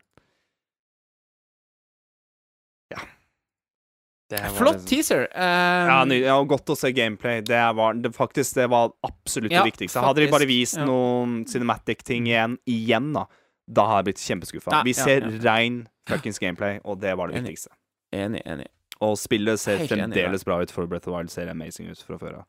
[4.56, 5.26] Flott teaser.
[5.34, 7.40] Um, Ja, ny, ja, og godt å se gameplay.
[7.42, 10.02] Det var det, faktisk det var absolutt Ja, det viktigste.
[10.04, 10.84] Hadde de bare vist ja.
[10.86, 13.26] noen cinematic-ting igjen, igjen, da,
[13.66, 14.70] da har jeg blitt kjempeskuffa.
[14.78, 15.32] Ja, Vi ja, ser ja.
[15.48, 17.56] rein fuckings gameplay, og det var det Enig.
[17.56, 17.74] viktigste.
[18.14, 18.68] Enig, enig.
[19.00, 22.02] Og spillet ser Helt enig, fremdeles bra ut, for Breath of Wild ser amazing ut
[22.04, 22.46] fra før av.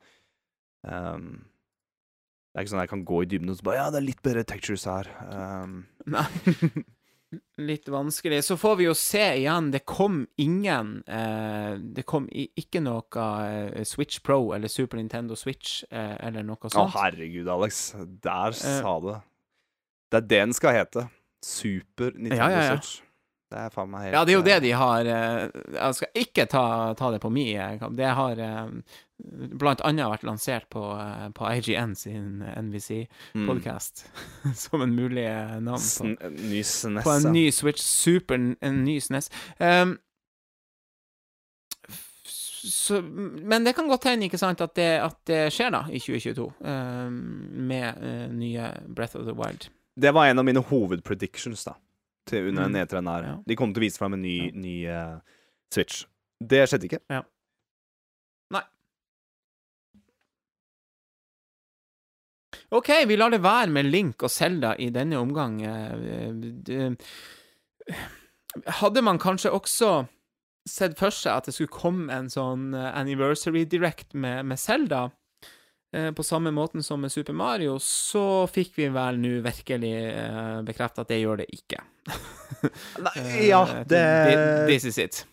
[0.84, 1.46] Um,
[2.52, 4.00] det er ikke sånn at jeg kan gå i dybden og så bare Ja, det
[4.02, 5.08] er litt bedre textures her.
[5.32, 6.26] Um, Nei.
[7.64, 8.42] Litt vanskelig.
[8.44, 9.70] Så får vi jo se igjen.
[9.72, 15.84] Det kom ingen eh, Det kom ikke noe eh, Switch Pro eller Super Nintendo Switch
[15.90, 16.92] eh, eller noe sånt.
[16.92, 17.94] Å, herregud, Alex.
[18.24, 18.82] Der Eh.
[18.82, 19.22] sa du det.
[20.12, 21.06] Det er det den skal hete.
[21.42, 22.76] Super Nintendo Ja, ja, ja.
[22.76, 23.00] Switch.
[23.52, 25.40] Det er faen meg helt Ja, det er jo eh, det de har eh,
[25.76, 26.66] Jeg skal ikke ta,
[27.00, 27.50] ta det på mi.
[27.60, 28.70] eh, Det har eh,
[29.62, 32.54] blant annet vært lansert på, eh, på IGN sin mm.
[32.70, 34.06] NVC-podkast
[34.64, 37.04] som en mulig eh, navn på, Sn ny SNES.
[37.04, 39.30] på en ny Switch Super, en ny SNES.
[39.60, 39.98] Um,
[42.62, 46.00] så, men det kan godt hende, ikke sant, at det, at det skjer da i
[46.00, 47.16] 2022, um,
[47.68, 49.68] med uh, nye Breath of the Wild.
[49.98, 51.76] Det var en av mine hovedpredictions da
[52.30, 52.74] til under Mm.
[52.74, 53.24] den E3-en her.
[53.24, 53.36] Ja.
[53.48, 54.52] De kom til å vise fram en ny, Ja.
[54.54, 55.20] ny uh,
[55.74, 56.06] Switch.
[56.42, 57.00] Det skjedde ikke.
[58.52, 58.62] Nei.
[62.72, 65.62] OK, vi lar det være med Link og Zelda i denne omgang.
[65.64, 66.92] Eh,
[68.82, 69.92] Hadde man kanskje også
[70.68, 74.60] sett for seg at det skulle komme en sånn eh, anniversary direct med, Selda?
[74.60, 75.21] Zelda, eh,
[76.16, 81.04] på samme måten som med Super Mario, så fikk vi vel nå virkelig uh, bekrefta
[81.04, 81.82] at det gjør det ikke.
[83.04, 83.16] Nei,
[83.52, 84.06] ja, det
[84.70, 85.26] This is it.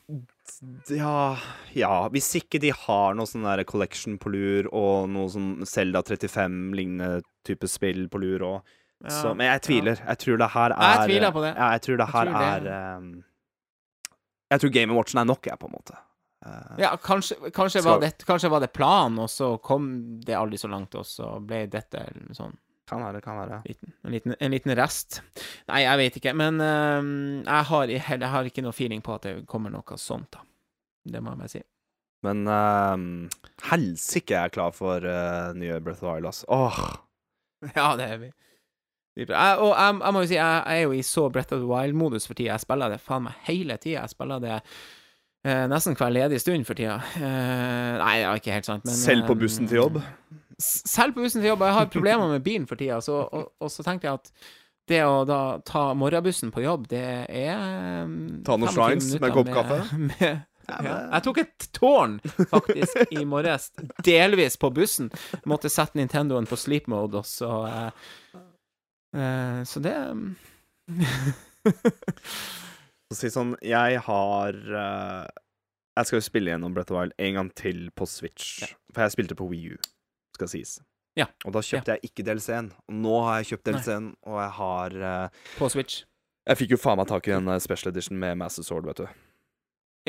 [0.91, 1.39] Ja,
[1.77, 6.03] ja Hvis ikke de har noe sånn der collection på lur, og noe sånn Zelda
[6.07, 8.77] 35-lignende type spill på lur òg.
[9.07, 10.01] Ja, Men jeg tviler.
[10.03, 11.53] Jeg tror det her er Jeg tviler på det.
[11.55, 12.47] Ja, jeg tror det Jeg her det.
[12.49, 13.11] er ehm,
[14.51, 15.99] Jeg tror Game Watchen er nok, jeg, på en måte.
[16.81, 19.89] Ja, kanskje, kanskje, Skal- var det, kanskje var det planen, og så kom
[20.25, 22.05] det aldri så langt, og så ble dette
[22.37, 22.57] sånn
[22.89, 23.59] Kan være, kan være.
[23.69, 25.19] liten, en, liten, en liten rest.
[25.69, 27.03] Nei, jeg vet ikke, men uh,
[27.45, 30.41] jeg, har, jeg har ikke noe feeling på at det kommer noe sånt, da.
[31.05, 31.61] Det må jeg bare si.
[32.25, 33.29] Men uh,
[33.71, 36.45] helsike jeg er klar for uh, nye Breath of ass.
[36.49, 36.81] Åh.
[37.75, 38.29] Ja, det er vi.
[39.19, 41.61] Jeg, og jeg, jeg må jo si, jeg, jeg er jo i så Breath of
[41.65, 42.53] the Wild-modus for tida.
[42.55, 44.05] Jeg spiller det faen meg hele tida.
[44.05, 44.59] Jeg spiller det
[45.71, 46.97] nesten hver ledige stund for tida.
[47.17, 50.01] Eh, nei, det er ikke helt sant, men Selv på eh, bussen til jobb?
[50.61, 51.63] Selv på bussen til jobb.
[51.69, 54.33] Jeg har problemer med bilen for tida, så, og, og så tenkte jeg at
[54.89, 58.15] det å da ta morgenbussen på jobb, det er um,
[58.47, 59.79] Ta noen 25 shrines med en kopp kaffe?
[59.93, 60.79] Med, med, ja.
[60.87, 62.15] men- Jeg tok et tårn,
[62.55, 63.69] faktisk, i morges.
[64.07, 65.11] Delvis på bussen.
[65.49, 68.41] Måtte sette Nintendoen på sleep mode, og så eh,
[69.21, 69.95] eh, Så det
[73.09, 75.25] um, For å si sånn, jeg har uh,
[75.97, 78.67] Jeg skal jo spille gjennom Brett of Wild en gang til på Switch.
[78.93, 79.79] For jeg spilte på Wii U,
[80.37, 80.79] skal sies.
[81.19, 81.27] Ja.
[81.49, 82.71] Og da kjøpte jeg ikke DLC-en.
[82.87, 83.71] Og nå har jeg kjøpt.
[83.73, 86.05] DLC-en, og jeg har uh, På Switch.
[86.49, 89.03] Jeg fikk jo faen meg tak i en eh, special edition med Master Sword, vet
[89.03, 89.09] du.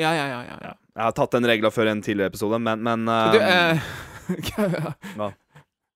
[0.00, 0.38] Ja, ja, ja.
[0.46, 0.70] ja, ja.
[0.96, 3.82] Jeg har tatt den regla før i en tidligere episode, men, men Du, eh,
[4.30, 4.78] eh,
[5.18, 5.28] Hva?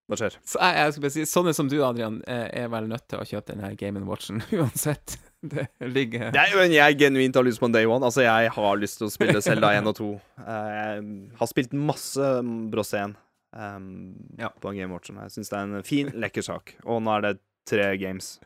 [0.05, 0.37] Hva skjer?
[0.45, 3.25] Så jeg, jeg skal bare si, Sånne som du, Adrian, er vel nødt til å
[3.25, 5.17] kjøpe den her Game Watchen uansett.
[5.53, 8.05] Det ligger Det er jo en jeg genuint har lyst på en day one.
[8.07, 10.09] Altså, jeg har lyst til å spille Zelda 1 og 2.
[10.45, 11.05] Eh, Jeg
[11.41, 12.31] har spilt masse
[12.73, 13.17] Brosén
[13.53, 14.49] um, Ja.
[14.61, 15.11] på en Game Watch.
[15.13, 16.77] Jeg syns det er en fin, lekker sak.
[16.85, 17.35] Og nå er det
[17.69, 18.39] tre games.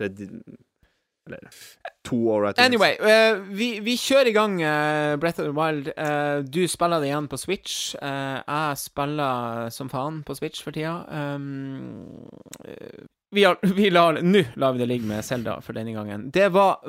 [0.00, 0.12] Det
[1.26, 1.50] eller
[2.02, 5.92] to Alright Anyway, uh, vi, vi kjører i gang uh, Breath of the Wild.
[5.94, 7.94] Uh, du spiller det igjen på Switch.
[8.00, 10.96] Jeg spiller som faen på Switch for tida.
[11.12, 12.26] Um,
[12.64, 16.28] eh, vi, har, vi lar Nå lar vi det ligge med Zelda for denne gangen.
[16.34, 16.80] Det var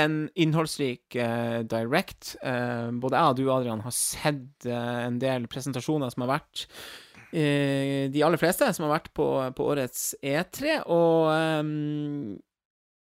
[0.00, 2.34] en innholdsrik uh, direct.
[2.44, 6.68] Uh, både jeg og du, Adrian, har sett uh, en del presentasjoner som har vært
[7.34, 9.24] de aller fleste som har vært på,
[9.58, 11.32] på årets E3, og
[11.66, 12.36] um,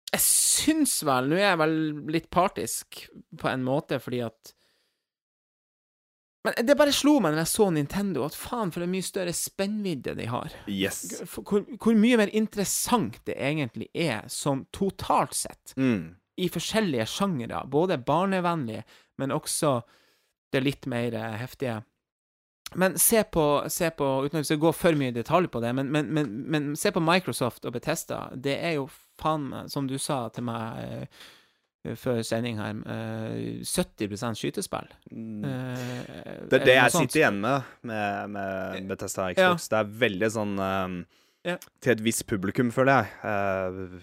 [0.09, 1.75] jeg syns vel Nå er jeg vel
[2.15, 3.03] litt partisk
[3.37, 4.55] på en måte, fordi at
[6.43, 9.31] Men det bare slo meg når jeg så Nintendo, at faen, for en mye større
[9.31, 10.51] spennvidde de har.
[10.67, 11.21] Yes.
[11.31, 16.15] Hvor, hvor mye mer interessant det egentlig er, sånn totalt sett, Mm.
[16.37, 17.61] i forskjellige sjangere.
[17.69, 18.83] Både barnevennlige,
[19.21, 19.81] men også
[20.51, 21.77] det litt mer eh, heftige.
[22.75, 25.61] Men se på, se på uten at vi skal gå for mye i detalj på
[25.61, 28.25] det, men, men, men, men se på Microsoft og Betesta.
[28.35, 28.87] Det er jo
[29.21, 31.23] faen meg, som du sa til meg eh,
[31.99, 34.87] før sending her, eh, 70 skytespill.
[35.11, 35.43] Mm.
[35.43, 37.11] Eh, Det er det jeg sånt.
[37.11, 39.67] sitter igjen med med, med Bethesda Xbox.
[39.67, 41.05] Det er veldig sånn um,
[41.43, 41.57] Ja.
[41.81, 43.07] Til et visst publikum, føler jeg.
[43.23, 43.99] Uh,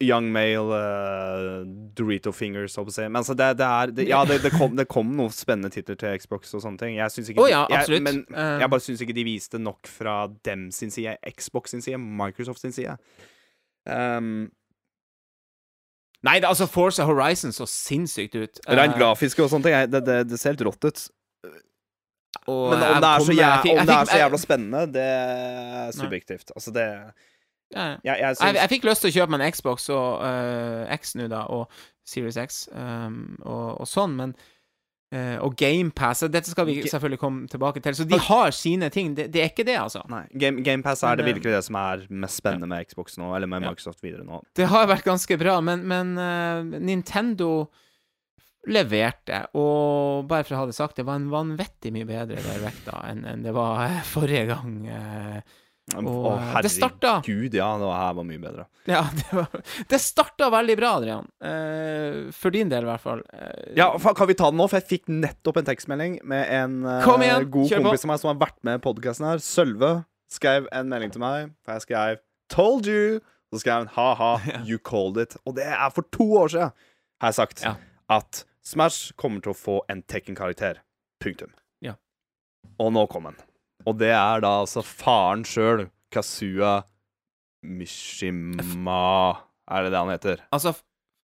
[0.00, 1.64] young male, uh,
[1.96, 3.02] Dorito fingers, holdt på å si.
[3.08, 5.96] Men altså, det, det er det, Ja, det, det, kom, det kom noen spennende titler
[6.00, 6.96] til Xbox og sånne ting.
[6.96, 8.00] Jeg syns ikke oh, ja, jeg.
[8.04, 8.58] Men Eh.
[8.60, 12.60] jeg bare syns ikke de viste nok fra dem sin side, Xbox sin side, Microsoft
[12.60, 12.96] sin side.
[13.88, 14.50] Um,
[16.24, 18.60] Nei, det, altså Forza Horizon så sinnssykt ut.
[18.68, 21.02] Rent grafisk grafiske og sånne ting, det, det, det ser helt rått ut.
[22.46, 25.04] og Men om det er så, kommer- jæ fikk- det er så jævla spennende, det
[25.04, 26.50] er subjektivt.
[26.56, 26.86] Altså, det
[27.74, 27.98] ja, ja.
[28.04, 31.14] Jeg, jeg Jeg, jeg fikk lyst til å kjøpe meg en Xbox og uh, X
[31.18, 31.68] nå, da, og
[32.06, 34.42] Series X um, og, og sånn, men eh,
[35.44, 37.94] Og GamePass Dette skal vi selvfølgelig komme tilbake til.
[37.98, 39.12] Så de har sine ting.
[39.14, 40.02] Det, det er ikke det, altså.
[40.10, 40.24] Nei.
[40.32, 43.50] Game, GamePass er det eh, virkelig det som er mest spennende med Xbox nå, eller
[43.50, 43.66] med.
[43.68, 44.42] Microsoft videre nå.
[44.56, 47.66] Det har vært ganske bra, men, men uh, Nintendo
[48.64, 52.86] leverte, og bare for å ha det sagt, det var en vanvittig mye bedre Direct
[52.88, 54.78] da enn enn det var eh, forrige gang.
[54.88, 58.64] eh, Å, Og, eh, det starta- herregud, ja, det her var mye bedre.
[58.88, 59.46] Ja, det, var,
[59.90, 61.28] det starta veldig bra, Adrian.
[61.44, 63.20] Eh, for din del, i hvert fall.
[63.32, 64.68] Eh, Ja, Kan vi ta den nå?
[64.70, 68.32] For jeg fikk nettopp en tekstmelding med en eh, igjen, god kompis av meg som
[68.32, 69.44] har vært med i podkasten her.
[69.44, 69.92] Sølve
[70.32, 72.18] skrev en melding til meg, for jeg skrev
[72.48, 73.20] 'Told you'.
[73.52, 75.36] Så skrev han 'ha-ha, you called it'.
[75.46, 76.72] Og det er for to år siden,
[77.20, 77.74] har jeg sagt, Ja.
[78.08, 80.80] at Smash kommer til å få en Tekken-karakter.
[81.20, 81.52] Punktum.
[81.84, 81.92] Ja.
[82.80, 83.36] Og nå kom han.
[83.86, 86.82] Og det er da altså faren sjøl, Kazua
[87.64, 89.34] Mishima
[89.70, 90.42] Er det det han heter?
[90.52, 90.74] Altså,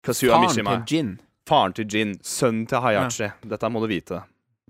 [0.04, 0.76] Kazua faren Mishima.
[0.86, 1.10] til Jin.
[1.48, 2.14] Faren til Jin.
[2.24, 3.30] Sønnen til Hayachi.
[3.48, 4.22] Dette må du vite.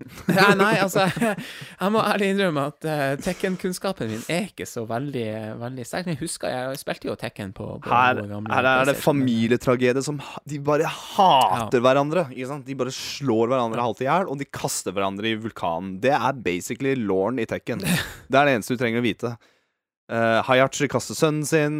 [0.37, 5.27] Nei, nei, altså Jeg må ærlig innrømme at uh, Tekken-kunnskapen min er ikke så veldig,
[5.61, 6.09] veldig sterk.
[6.11, 10.19] Jeg husker jeg spilte jo Tekken på, på Her, her er det PlayStation, familietragedie som
[10.49, 12.27] De bare hater hverandre.
[12.33, 12.67] Ikke sant?
[12.67, 15.95] De bare slår hverandre halvt i hjel, og de kaster hverandre i vulkanen.
[16.03, 17.81] Det er basically lauren i Tekken.
[17.81, 19.35] Det er det eneste du trenger å vite.
[20.11, 21.77] Uh, Hayachi kaster sønnen sin.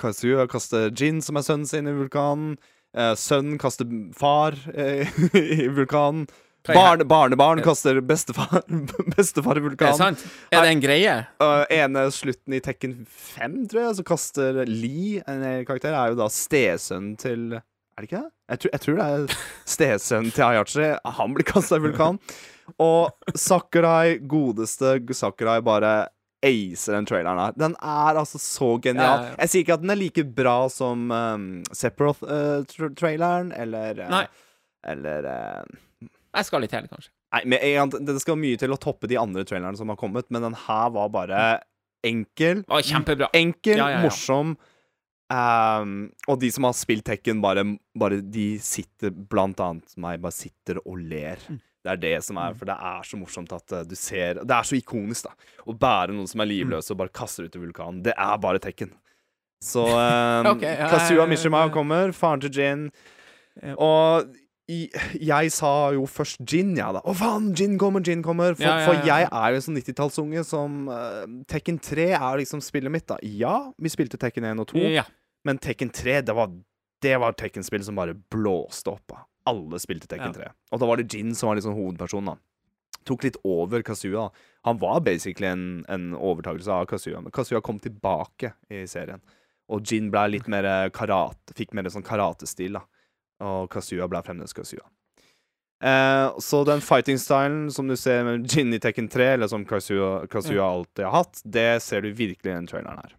[0.00, 2.56] Kazuya kaster Jin, som er sønnen sin, i vulkanen.
[2.96, 3.86] Uh, sønnen kaster
[4.18, 6.26] far uh, i vulkanen.
[6.74, 8.62] Barne, barnebarn kaster bestefar,
[9.16, 10.24] bestefar i Er det sant?
[10.52, 11.14] Er det en greie?
[11.42, 16.20] Uh, ene slutten i Tekken 5, tror jeg, så kaster Lee, en karakter, er jo
[16.20, 18.30] da stesønnen til Er det ikke det?
[18.48, 19.40] Jeg tror, jeg tror det er
[19.76, 20.92] stesønnen til Ayachi.
[21.18, 22.20] Han blir kasta i vulkan.
[22.80, 25.96] Og Sakurai, godeste Sakurai, bare
[26.44, 27.56] acer den traileren her.
[27.58, 29.04] Den er altså så genial.
[29.04, 29.36] Ja, ja, ja.
[29.42, 34.22] Jeg sier ikke at den er like bra som um, Sephiroth-traileren, eller uh.
[34.86, 35.78] Eller uh,
[36.36, 37.12] Jeg skal litt til, kanskje.
[37.34, 40.28] Nei, men en det skal mye til å toppe de andre trailerne som har kommet,
[40.32, 41.44] men den her var bare
[42.06, 42.64] enkel.
[42.68, 43.30] Å, kjempebra.
[43.36, 44.02] Enkel, Ja, ja, ja.
[44.04, 44.56] morsom.
[45.28, 47.60] Um, og de som har spilt Tekken, bare,
[48.00, 51.42] bare De sitter, blant annet meg, bare sitter og ler.
[51.48, 51.58] Mm.
[51.84, 54.54] Det er det som er, for det er så morsomt at eh, du ser Det
[54.56, 55.52] er så ikonisk, da.
[55.68, 58.00] Å bære noen som er livløse og bare kaste ut i vulkanen.
[58.04, 58.90] Det er bare Tekken.
[59.64, 62.88] Så um, okay, ja, Mishima kommer, faren til Jin.
[63.76, 64.28] Og
[64.68, 67.00] jeg sa jo først Jin, ja da.
[67.08, 68.54] Å faen, Jin kommer, Jin kommer.
[68.58, 72.40] For, Ja, ja, for jeg er jo en sånn 90-tallsunge som uh, Tekken 3 er
[72.42, 73.16] liksom spillet mitt, da.
[73.24, 75.06] Ja, vi spilte Tekken 1 og 2, Ja.
[75.48, 76.52] men Tekken 3, det var,
[77.04, 79.06] det var Tekken-spill som bare blåste opp.
[79.08, 79.24] da.
[79.48, 80.50] Alle spilte Tekken Ja.
[80.50, 80.52] 3.
[80.72, 82.36] Og da var det Jin som var liksom hovedpersonen, da.
[83.08, 84.26] tok litt over Kazuya.
[84.68, 89.22] Han var basically en, en overtakelse av Kazuya, men Kazuya kom tilbake i serien.
[89.72, 92.82] Og Jin ble litt mer karate, fikk mer sånn karatestil, da.
[93.44, 94.84] Og Kazuya ble fremdeles Kazuya.
[95.84, 100.26] Eh, så den fighting-stylen som du ser med Ginny i Tekken 3, eller som Kazuya,
[100.30, 103.14] Kazuya alltid har hatt, det ser du virkelig i den traileren her.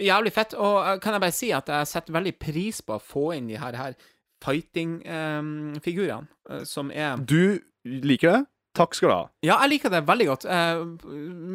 [0.00, 0.54] Jævlig fett.
[0.54, 3.50] Og eh, kan jeg bare si at jeg setter veldig pris på å få inn
[3.50, 3.96] de her, her
[4.44, 8.44] fighting-figurene, um, som er Du liker det?
[8.76, 9.22] Takk skal du ha.
[9.46, 10.44] Ja, jeg liker det veldig godt.
[10.44, 10.82] Uh,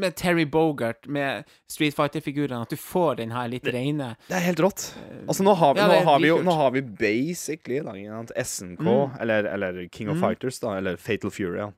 [0.02, 4.46] med Terry Bogart, med Street Fighter-figurene, at du får den her litt reine Det er
[4.48, 4.88] helt rått.
[5.28, 6.40] Altså, nå har vi, Ja, nå har vi jo.
[6.48, 9.20] Nå har vi basically sant, SNK, Mm.
[9.22, 10.24] eller, eller King of Mm.
[10.26, 11.72] Fighters, da, eller Fatal Fury, ja.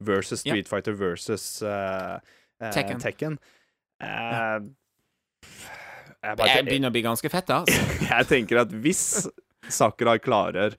[0.00, 0.52] versus Ja.
[0.52, 2.18] Street Fighter versus uh,
[2.62, 3.00] uh, Tekken.
[3.00, 3.38] Tekken.
[4.02, 4.60] Eh,
[6.22, 7.60] jeg, Det jeg, begynner å bli ganske fett, da.
[7.64, 8.08] Altså.
[8.08, 9.02] jeg tenker at hvis
[9.70, 10.76] Sakurai klarer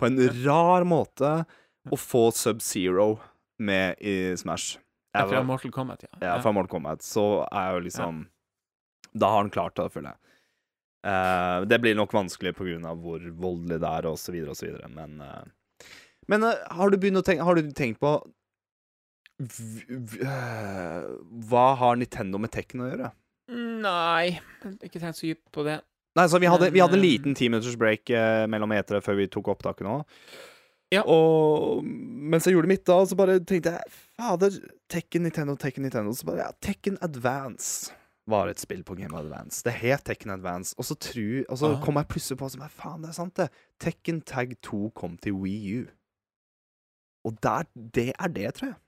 [0.00, 1.44] på en rar måte
[1.90, 3.18] å få Sub-Zero
[3.58, 4.78] med i Smash
[5.12, 6.12] jeg Fra Mortal Kombat, ja.
[6.24, 8.26] ja, fra Mortal Kombat, så er jo liksom
[9.12, 10.18] Da har han klart det, føler jeg.
[11.02, 15.18] Uh, det blir nok vanskelig på grunn av hvor voldelig det er, så videre, men
[15.20, 15.42] uh,
[16.30, 18.14] Men uh, har du tenke Har du tenkt på
[21.50, 23.10] Hva har Nintendo med Tekken å gjøre?
[23.82, 24.38] Nei,
[24.78, 25.80] ikke tenkt så dypt på det.
[26.14, 28.12] Nei, så vi hadde, vi hadde en liten ti minutters break
[28.48, 29.96] mellom etere før vi tok opptaket nå.
[30.92, 31.02] Ja.
[31.08, 34.58] Og mens jeg gjorde mitt da, så bare tenkte jeg Fader,
[34.92, 36.12] Tekken Nintendo, Tekken Nintendo.
[36.12, 37.90] Så bare ja, Tekken Advance
[38.30, 39.62] var et spill på Game Advance.
[39.66, 40.76] Det het Tekken Advance.
[40.78, 41.80] Og så, tru, og så Ah.
[41.82, 43.48] kom jeg plutselig på som, Faen, det er sant, det.
[43.82, 45.86] Tekken Tag 2 kom til Wii U.
[47.24, 48.78] Og der, det er det, tror jeg.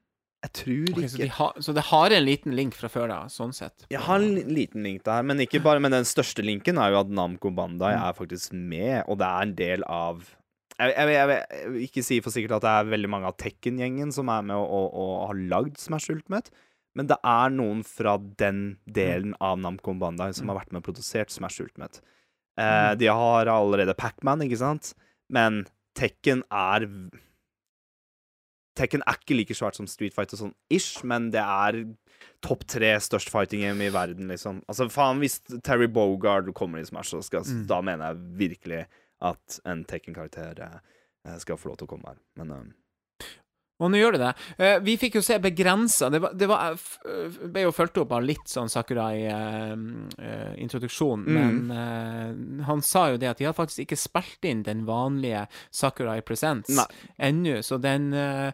[0.45, 3.19] Jeg tror Ok, så, de ha, så det har en liten link fra før, da,
[3.33, 3.87] sånn sett?
[3.91, 6.99] Jeg har en liten link der, men ikke bare Men den største linken er jo
[7.01, 8.03] at Namco Bandai Mm.
[8.05, 10.21] er faktisk med, og det er en del av
[10.81, 13.37] jeg, jeg, jeg, jeg, vil ikke si for sikkert at det er veldig mange av
[13.41, 16.51] Tekken-gjengen som er med og, og, og har lagd Smash Ultimate,
[16.95, 20.89] men det er noen fra den delen av Namco Bandai som har vært med og
[20.89, 22.03] produsert Smash Ultimate.
[22.59, 22.99] Eh, Mm.
[22.99, 24.93] de har allerede Pacman, ikke sant,
[25.29, 25.65] men
[25.99, 26.87] Tekken er
[28.75, 31.77] Tekken er ikke like svært som Street Fighter sånn ish, men det er
[32.43, 34.59] topp tre størst fighting game i verden, liksom.
[34.71, 37.67] Altså, faen, hvis Terry Bogard kommer i Smash, så skal, Mm.
[37.71, 38.87] da mener jeg virkelig
[39.25, 42.19] at en Tekken-karakter eh, skal få lov til å komme her.
[42.41, 42.69] Men um
[43.83, 44.35] Og nå gjør det det.
[44.63, 46.79] Eh, vi fikk jo se begrensa Det, det eh,
[47.11, 51.35] eh, ble jo fulgt opp av litt sånn Sakurai-introduksjon, Mm.
[51.35, 52.31] men eh,
[52.69, 55.43] han sa jo det at de har faktisk ikke spilt inn den vanlige
[55.75, 56.71] Sakurai Presents
[57.19, 58.53] ennå, så den, eh,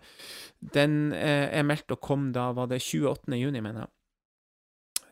[0.74, 3.36] den eh, er meldt å komme da, var det 28.
[3.36, 3.90] juni, mener jeg.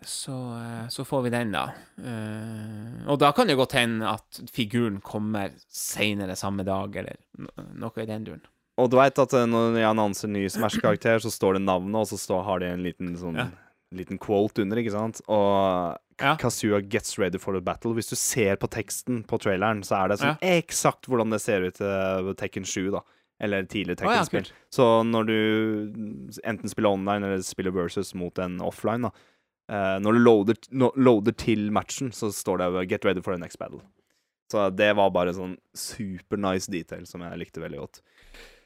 [0.02, 1.64] Så, eh, så får vi den, da.
[1.98, 7.50] Eh, og da kan det godt hende at figuren kommer seinere samme dag, eller no
[7.86, 8.42] noe i den duren.
[8.78, 12.06] Og du veit at eh, når jeg annonser ny Smash-karakter, så står det navnet, og
[12.12, 13.48] så står, har de en liten sånn Ja.
[13.96, 15.22] Liten quote under, ikke sant?
[15.32, 16.34] Og Ja.
[16.36, 17.94] Kazua gets ready for the battle.
[17.94, 21.62] Hvis du ser på teksten på traileren, så er det sånn eksakt hvordan det ser
[21.62, 23.00] ut i Tekken 7, da.
[23.40, 24.42] Eller tidligere Tekken-spill.
[24.50, 24.52] kult.
[24.74, 29.10] så når du enten spiller online eller spiller versus mot en offline, da
[29.68, 33.40] eh, Når du loader, no, loader til matchen, så står det 'get ready for the
[33.40, 33.82] next battle'.
[34.50, 38.00] Så det var bare sånn super nice detail som jeg likte veldig godt.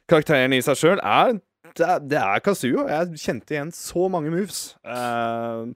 [0.09, 1.41] Karakteren i seg sjøl er
[1.75, 2.87] det, er det er Kazuo.
[2.89, 4.77] Jeg kjente igjen så mange moves.
[4.85, 5.73] Uh,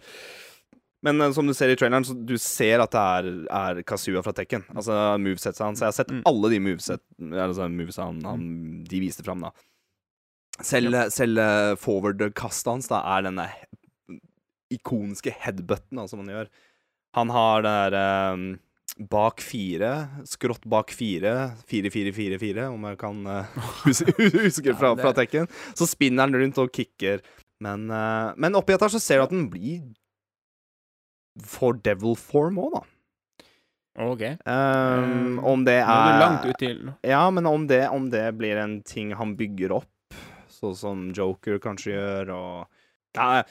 [1.02, 4.22] men eh, som du ser i traileren, så du ser at det er, er Kazuo
[4.22, 4.64] fra Tekken.
[4.74, 5.80] Altså movesettet hans.
[5.80, 6.22] Jeg har sett Mm.
[6.26, 7.00] alle de moveset,
[7.32, 9.50] altså movesa han, han, de viste fram, da.
[10.62, 11.38] Selv, selv
[11.82, 13.48] forward-kastet hans da er denne
[14.72, 16.48] ikoniske headbutten da, som han gjør.
[17.16, 18.46] Han har det der um,
[19.10, 19.92] bak fire,
[20.28, 21.34] skrått bak fire,
[21.68, 25.48] fire, fire, fire, fire, om jeg kan uh, huske, huske fra, fra Tekken.
[25.76, 27.24] Så spinner han rundt og kicker.
[27.64, 29.80] Men, uh, men oppi dette så ser du at den blir
[31.44, 32.84] for devil form òg, da.
[33.96, 34.22] OK.
[34.44, 38.10] Um, om det Nå er er du langt ut til Ja, men om det, om
[38.12, 40.16] det blir en ting han bygger opp,
[40.52, 42.75] sånn som Joker kanskje gjør, og
[43.16, 43.42] Ja,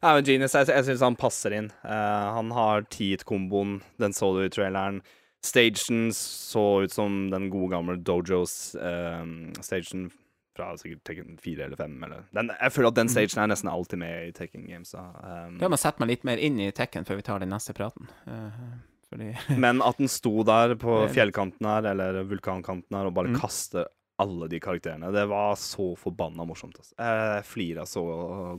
[0.00, 1.68] ja men Genius, jeg, jeg syns han passer inn.
[1.84, 5.02] Uh, han har Teat-komboen, den så du i traileren.
[5.44, 10.10] Stagen så ut som den gode gamle Dojos-stagen
[10.56, 11.94] fra sikkert Tekken 4 eller 5.
[12.04, 12.24] Eller.
[12.36, 14.92] Den, jeg føler at den stagen er nesten alltid med i Tekken Games.
[14.96, 15.04] Da.
[15.46, 17.52] Um, Da må jeg sette meg litt mer inn i Tekken før vi tar den
[17.54, 18.10] neste praten.
[18.26, 19.30] Uh, fordi
[19.64, 23.38] Men at den sto der på fjellkanten her, eller vulkankanten her, og bare Mm.
[23.40, 23.86] kaste
[24.20, 26.76] alle de karakterene, det var så forbanna morsomt.
[26.80, 26.94] Altså.
[26.96, 28.02] Jeg flira så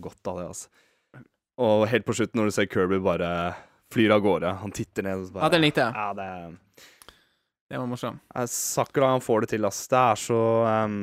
[0.01, 0.72] godt av det, altså.
[1.62, 3.32] Og helt på slutten, når du ser Kirby bare
[3.93, 5.93] flyr av gårde, han titter ned og så bare Ja, den likte jeg.
[5.93, 6.88] Ja, det
[7.72, 8.24] Det var morsomt.
[8.51, 9.84] Sakura han får det til, ass.
[9.91, 10.39] Det er så
[10.88, 10.97] um,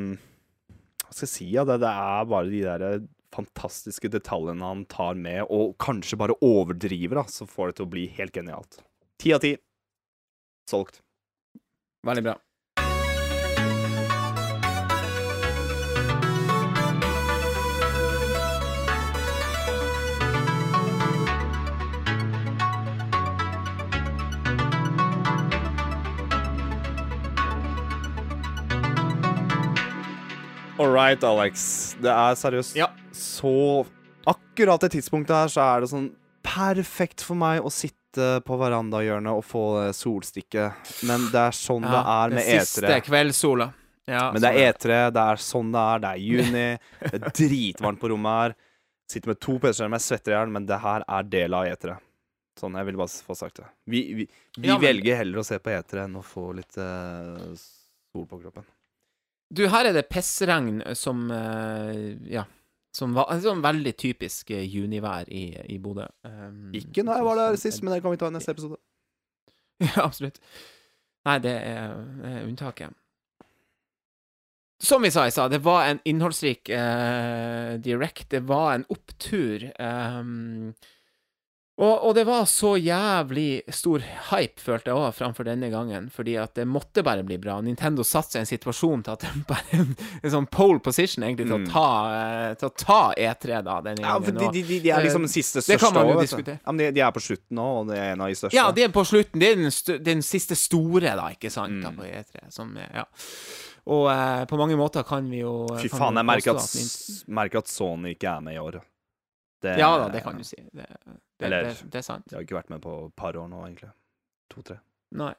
[1.05, 1.47] Hva skal jeg si?
[1.55, 6.37] Ja, det, det er bare de der fantastiske detaljene han tar med, og kanskje bare
[6.45, 8.81] overdriver, da, så får det til å bli helt genialt.
[9.21, 9.53] Ti av ti.
[10.69, 11.03] Solgt.
[12.09, 12.35] Veldig bra.
[30.79, 31.97] All right, Alex.
[32.01, 32.89] Det er seriøst Ja.
[33.13, 33.87] så
[34.29, 36.09] Akkurat det tidspunktet her så er det sånn
[36.45, 39.63] perfekt for meg å sitte på verandahjørnet og få
[39.97, 40.67] solstikke.
[41.09, 42.99] Men det er sånn det er med E3.
[43.07, 43.71] kveldssola.
[44.09, 45.99] Ja, Men det er E3, det er sånn det er.
[46.05, 46.67] Det er juni,
[47.01, 48.55] det er dritvarmt på rommet her.
[49.09, 51.97] Sitter med to PC-skjermer, svetter i hjel, men det her er del av E3.
[52.61, 53.69] Sånn, jeg vil bare få sagt det.
[53.87, 57.55] Vi, vi, vi Ja, velger heller å se på E3 enn å få litt uh,
[57.57, 58.67] sol på kroppen.
[59.49, 62.45] Du, her er det pissregn som eh, Ja.
[62.99, 66.07] Som var sånn veldig typisk eh, junivær i, i Bodø.
[66.25, 68.81] Um, Ikke når jeg var der sist, men det kan vi ta i neste episode.
[69.85, 70.41] Ja, absolutt.
[71.29, 71.93] Nei, det er,
[72.27, 72.97] er unntaket.
[74.83, 78.29] Som vi sa i stad, det var en innholdsrik uh, direct.
[78.31, 79.69] Det var en opptur.
[79.79, 80.73] ehm,
[81.79, 84.03] og, og det var så jævlig stor
[84.33, 87.61] hype, følte jeg òg, framfor denne gangen, fordi at det måtte bare bli bra.
[87.63, 91.23] Nintendo satte seg i en situasjon til at det bare en, en sånn pole position,
[91.29, 91.69] egentlig, til, Mm.
[91.69, 91.87] å, ta,
[92.19, 94.41] eh, til å ta E3 da, denne Ja, for gangen.
[94.41, 96.25] de, og- de, de, de er liksom den siste Det største kan man jo du.
[96.27, 96.59] diskutere.
[96.67, 98.55] Ja, men de, de er på slutten nå, og det er en av de største.
[98.59, 99.39] Ja, de er på slutten.
[99.39, 101.97] Det er den, den siste store, da, ikke sant, da, Mm.
[102.03, 102.51] på E3.
[102.51, 103.05] Som, ja.
[103.87, 108.17] Og eh, på mange måter kan vi jo Fy faen, jeg merker at, at Sony
[108.19, 108.83] ikke er med i år.
[109.63, 110.57] Det, Ja da, det kan du si.
[110.73, 112.27] Det, det, Eller- det, er sant.
[112.31, 113.91] Jeg har ikke vært med på et par år nå, egentlig.
[114.55, 114.79] To-tre.
[115.19, 115.33] Nei.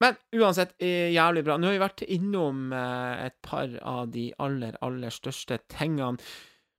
[0.00, 1.56] Men uansett, eh, jævlig bra.
[1.58, 6.18] Nå har vi vært innom eh, et par av de aller, aller største tingene.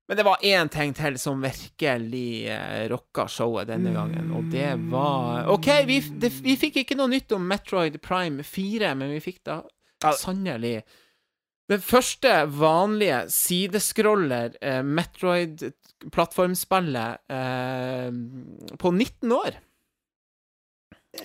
[0.10, 4.72] Men det var én ting til som virkelig eh, rocka showet denne gangen, og det
[4.90, 9.20] var OK, vi, det, vi fikk ikke noe nytt om Metroid Prime 4, men vi
[9.22, 9.60] fikk da
[10.18, 10.80] sannelig
[11.70, 14.82] den første vanlige sidescroller eh,
[16.00, 19.48] Metroid-plattformspillet eh, på 19 år.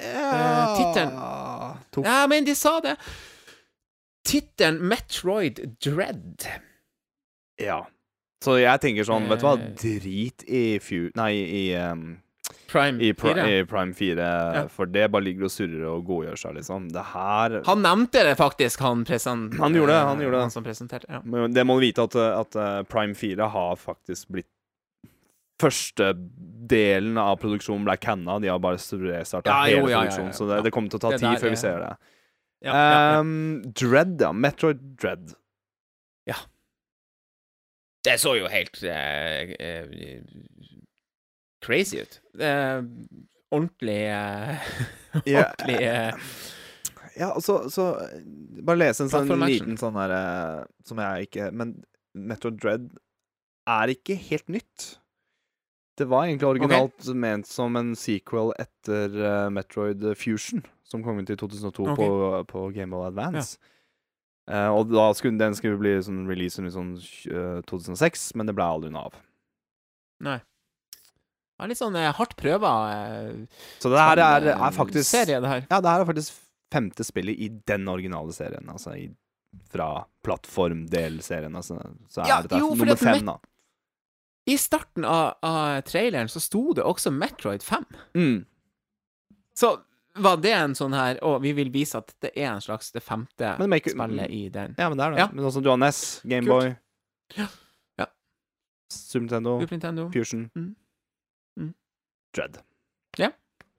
[0.00, 1.12] Eh, tittelen.
[2.04, 2.96] Ja, men de sa det.
[4.26, 6.46] Tittelen Metroid Dread.
[7.60, 7.86] Ja.
[8.44, 9.70] Så jeg tenker sånn, vet du hva, Eh.
[9.78, 11.10] drit i Fu...
[11.16, 12.18] Nei, i, um,
[12.68, 13.44] Prime i, pri 4.
[13.60, 16.88] i Prime 4, for det bare ligger og surrer og godgjør seg, liksom.
[16.92, 20.42] Det her Han nevnte det faktisk, han, presen Han gjorde det, han gjorde det.
[20.42, 21.06] Han som presenterte.
[21.08, 21.20] Ja.
[21.24, 24.50] Men Det må du vite at, at eh, Prime 4 har faktisk blitt
[25.62, 26.12] Første
[26.66, 28.38] delen av produksjonen ble canna.
[28.42, 30.32] De har bare restarta Ja, hele ja, ja, ja, produksjonen.
[30.32, 30.38] ja.
[30.38, 31.92] Så det, det kommer til å ta tid der før vi er- ser det.
[32.64, 33.20] Ja, ja, ja.
[33.20, 34.32] Um, Dread, ja.
[34.32, 35.34] Metroid Dread.
[38.04, 40.24] Det så jo helt uh, uh,
[41.64, 42.18] crazy ut.
[42.36, 42.84] Uh,
[43.54, 44.58] ordentlig eh,
[45.24, 45.86] Ja, Ordentlig
[47.16, 47.84] Ja, så, så
[48.66, 50.12] Bare lese en sånn liten sånn her
[50.84, 51.76] Som jeg ikke Men
[52.12, 52.88] Metroid Dread
[53.70, 54.82] er ikke helt nytt.
[55.98, 61.30] Det var egentlig originalt ment som en sequel etter uh, Metroid Fusion, som kom ut
[61.30, 61.94] i 2002 okay.
[61.94, 63.60] på, på Game of Advance.
[64.50, 66.96] Uh, og da skulle den skulle bli sånn release i sånn
[67.30, 69.22] uh, 2006, men det ble aldri noe av.
[70.24, 70.40] Nei.
[71.54, 75.06] Det er litt sånn eh, hardt prøva eh, Så det her er, eh, er faktisk
[75.06, 75.66] serie, det her.
[75.70, 76.40] Ja, det her er faktisk
[76.74, 78.66] femte spillet i den originale serien.
[78.72, 79.06] Altså i,
[79.70, 79.88] fra
[80.26, 81.54] plattformdelserien.
[81.54, 81.78] Altså,
[82.10, 83.38] så er Ja, dette jo, nummer fem, da.
[84.46, 87.84] I starten av, av traileren så sto det også Metroid 5.
[88.14, 88.44] Mm.
[89.56, 89.70] Så
[90.20, 93.00] var det en sånn her Å, vi vil vise at det er en slags det
[93.02, 94.74] femte Men make- spillet i den.
[94.78, 95.18] Ja, men det er det.
[95.24, 95.28] Ja.
[95.32, 96.74] Men også du har NES, Gameboy,
[97.38, 97.46] Ja.
[97.98, 98.06] Ja.
[98.92, 100.10] Super Nintendo, Nintendo.
[100.12, 100.74] Fusion, Mm.
[101.58, 101.74] Mm.
[102.34, 102.58] Dread.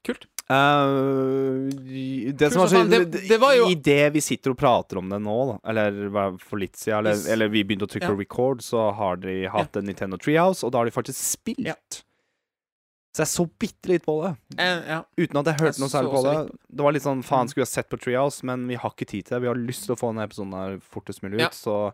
[0.05, 0.27] Kult.
[0.47, 2.83] Eh, det som var så.
[2.89, 6.37] Det- det var jo- I det vi sitter og prater om det nå, da, eller
[6.37, 7.27] for litt siden, eller, Yes.
[7.27, 8.15] eller vi begynte å trykke Ja.
[8.15, 11.65] record, så har de hatt en Nintendo Treehouse, og da har de faktisk spilt.
[11.65, 11.73] Ja.
[13.15, 14.37] Så jeg så bitte litt på det.
[14.59, 15.03] Eh, ja.
[15.17, 16.51] Uten at jeg hørte Jeg noe særlig på det.
[16.75, 17.49] Det var litt sånn faen, Mm.
[17.49, 19.41] skulle jeg sett på Treehouse, men vi har ikke tid til det.
[19.41, 21.49] Vi har lyst til å få denne episoden her fortest mulig ut, Ja.
[21.49, 21.93] så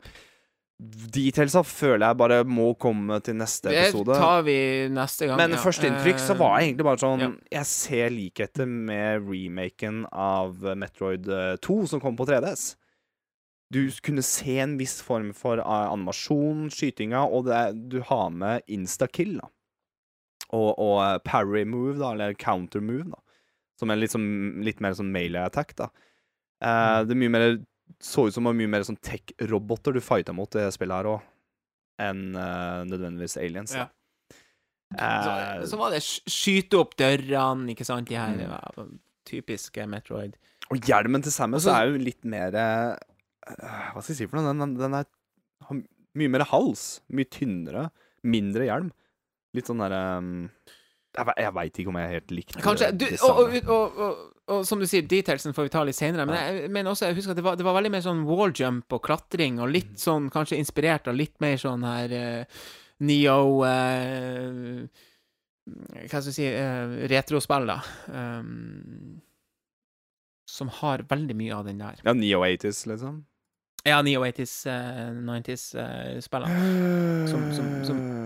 [0.82, 4.16] Detailsa føler jeg bare må komme til neste episode.
[4.16, 4.58] Det tar vi
[4.90, 5.38] neste gang.
[5.38, 5.62] Men ja.
[5.62, 7.32] førsteinntrykk så Eh, var jeg egentlig bare sånn ja.
[7.60, 12.72] Jeg ser likheter med remaken av eh, Metroid eh, 2 som kom på 3DS.
[13.72, 17.62] Du kunne se en viss form for eh, animasjon, skytinga, og det,
[17.94, 19.52] du har med instakill, da.
[20.52, 23.22] Og, og eh, parry move, da, eller counter move, da.
[23.80, 24.26] Som er litt, som,
[24.66, 25.92] litt mer sånn melee attack, da.
[26.62, 27.48] Eh, det er mye mer
[28.00, 30.96] så ut som det var mye mer sånn tech-roboter du fighta mot i det spillet
[31.02, 31.22] her òg,
[32.02, 33.74] enn uh, nødvendigvis aliens.
[33.76, 33.88] Ja.
[34.92, 38.36] Uh, Så, så var det sk- skyte opp dørene, ikke sant, de her
[38.78, 39.00] Mm.
[39.28, 40.36] typiske Metroid.
[40.72, 42.96] og hjelmen til Samus Altså- er jo litt mer uh,
[43.94, 44.52] Hva skal jeg si for noe?
[44.52, 45.06] Den, den, den er,
[45.68, 45.82] har
[46.16, 47.02] mye mer hals.
[47.10, 47.89] Mye tynnere.
[48.24, 48.92] Mindre hjelm.
[49.56, 50.50] Litt sånn derre um,
[51.18, 53.62] Jeg, jeg veit ikke om jeg helt likte Kanskje du, det og, og, samme.
[53.76, 54.18] og, og,
[54.55, 57.16] og som du sier, detailsen får vi ta litt senere, men jeg mener også, jeg
[57.20, 59.74] husker at det var, det var veldig mer sånn walljump og klatring, og Mm.
[59.76, 62.45] litt sånn kanskje inspirert av litt mer sånn her uh,
[63.03, 64.88] Neo uh,
[65.68, 67.80] Hva skal jeg si uh, Retrospill, da.
[68.12, 69.20] Um,
[70.51, 71.95] som har veldig mye av den der.
[72.03, 73.22] Ja, Neo 80s, liksom.
[73.88, 74.74] Ja, Neo 80s, uh,
[75.28, 76.57] 90s-spillene.
[77.32, 78.21] Som- som- som-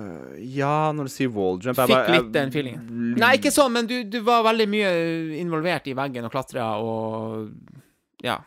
[0.56, 2.84] Ja, når du sier walljump Fikk litt den feelingen.
[3.20, 4.92] Nei, ikke sånn, men du, du var veldig mye
[5.42, 7.50] involvert i veggen og klatra og
[8.24, 8.40] Ja.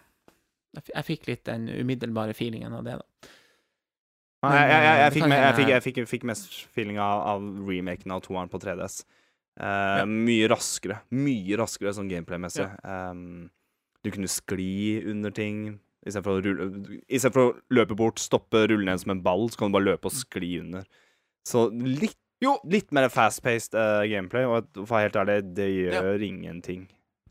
[0.78, 3.30] Jeg, fikk litt den umiddelbare feelingen av det, da.
[4.46, 8.12] Nei, jeg, jeg, jeg, fikk, eh, jeg, fikk, fikk, fikk mest feeling av, av remaken
[8.14, 9.00] av toeren på 3DS.
[9.58, 11.00] Eh, Mye raskere.
[11.18, 12.68] Mye raskere sånn gameplay-messig.
[12.86, 13.48] Um,
[14.06, 15.80] du kunne skli under ting.
[16.06, 19.48] Istedenfor å, rulle- i stedet for å løpe bort, stoppe, rulle ned som en ball,
[19.50, 20.86] så kan du bare løpe og skli under.
[21.48, 22.16] Så litt,
[22.68, 26.02] litt mer fast-paced uh, gameplay, og for å være helt ærlig, det Ja.
[26.02, 26.86] gjør ingenting.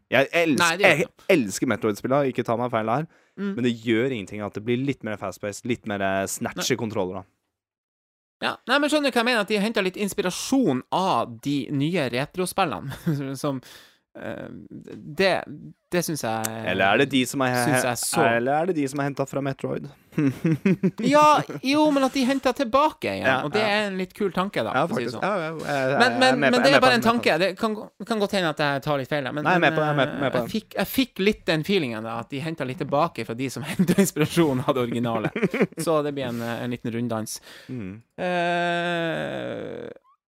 [0.10, 3.08] Jeg elsker, Nei, jeg elsker Metroid-spillene, ikke ta meg feil her,
[3.38, 3.52] Mm.
[3.56, 7.20] men det gjør ingenting at det blir litt mer fast-paced, litt mer eh, snatchy kontroller.
[7.22, 7.24] da.
[8.42, 9.42] Ja, nei, men skjønner du hva jeg mener?
[9.42, 13.36] At de henta litt inspirasjon av de nye retrospillene.
[13.44, 13.62] som
[14.18, 15.34] Det,
[15.92, 18.24] det syns jeg Eller er det de som er, er så.
[18.26, 19.88] Eller er det de som er henta fra Metroid?
[20.98, 23.28] Ja, jo, men at de henter tilbake igjen.
[23.28, 24.74] Ja, og det er en litt kul tanke, da.
[24.76, 25.22] Ja, si sånn.
[25.62, 27.38] Men, men, men det er bare en tanke.
[27.42, 27.76] Det kan,
[28.08, 29.30] kan godt hende at jeg tar litt feil.
[29.30, 32.68] Men, Nei, jeg men, eh, fikk, jeg fikk litt den feelingen, da, at de henta
[32.68, 35.30] litt tilbake fra de som henta inspirasjon av det originale.
[35.78, 37.40] Så det blir en, eh, en liten runddans.
[37.70, 37.94] Mm.
[38.18, 39.88] Uh,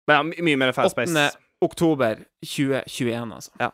[0.08, 1.30] Men ja, mye mer fast 8.
[1.62, 3.72] oktober 2021, altså.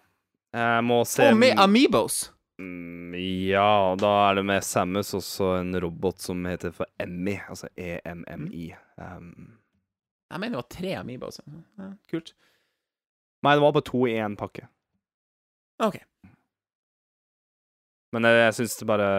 [0.53, 2.31] Jeg må se Og med Amiibos.
[2.61, 3.15] Mm,
[3.49, 8.75] Ja, da er det med Samus også en robot som heter for Emmy, altså EMMI.
[8.97, 9.57] Um,
[10.31, 11.39] Jeg mener det var tre Amiibos.
[11.77, 12.33] Ja, kult.
[13.43, 14.67] nei, det var bare to i én pakke.
[15.83, 15.97] OK.
[18.13, 19.09] Men jeg, jeg syns det bare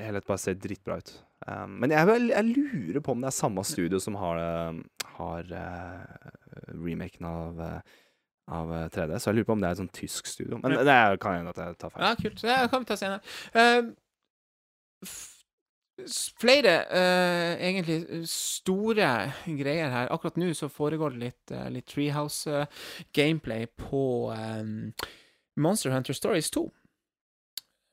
[0.00, 1.12] Helhet bare ser dritbra ut.
[1.46, 4.80] Um, men jeg, jeg lurer på om det er samme studio som har, eh,
[5.18, 6.32] har uh,
[6.74, 7.80] remaken av, eh,
[8.52, 9.18] av eh, 3D.
[9.18, 10.58] Så jeg lurer på om det er et sånn tysk studio.
[10.62, 12.04] Men det er, kan hende at jeg tar feil.
[12.04, 12.42] Ja, kult.
[12.42, 13.20] Det kan vi ta senere.
[13.54, 15.16] Uh,
[16.42, 19.10] flere uh, egentlig store
[19.46, 20.10] greier her.
[20.12, 24.02] Akkurat nå så foregår det litt, uh, litt Treehouse-gameplay på
[24.34, 24.90] um,
[25.56, 26.66] Monster Hunter Stories 2.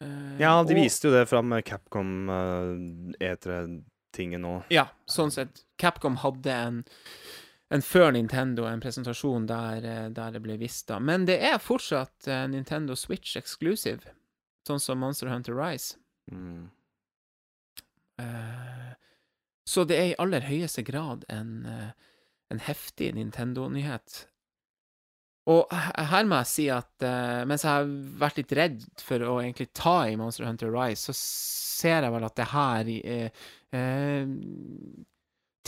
[0.04, 2.76] Eh, Ja, de viste jo det fram med Capcom uh,
[3.24, 4.58] E3-tinget nå.
[4.74, 5.64] Ja, sånn sett.
[5.82, 6.84] Capcom hadde en,
[7.74, 11.00] en før Nintendo, en presentasjon der, eh, der det ble vist da.
[11.00, 14.14] Men det er fortsatt eh, Nintendo Switch exclusive,
[14.68, 15.98] sånn som Monster Hunter Rise.
[16.32, 16.70] Mm.
[18.22, 18.94] Uh,
[19.66, 21.92] så det er i aller høyeste grad en, eh,
[22.52, 24.28] en heftig Nintendo-nyhet.
[25.52, 27.90] Og her må jeg si at uh, mens jeg har
[28.22, 32.28] vært litt redd for å egentlig ta i Monster Hunter Rise, så ser jeg vel
[32.30, 33.42] at det her uh,
[33.76, 35.04] uh,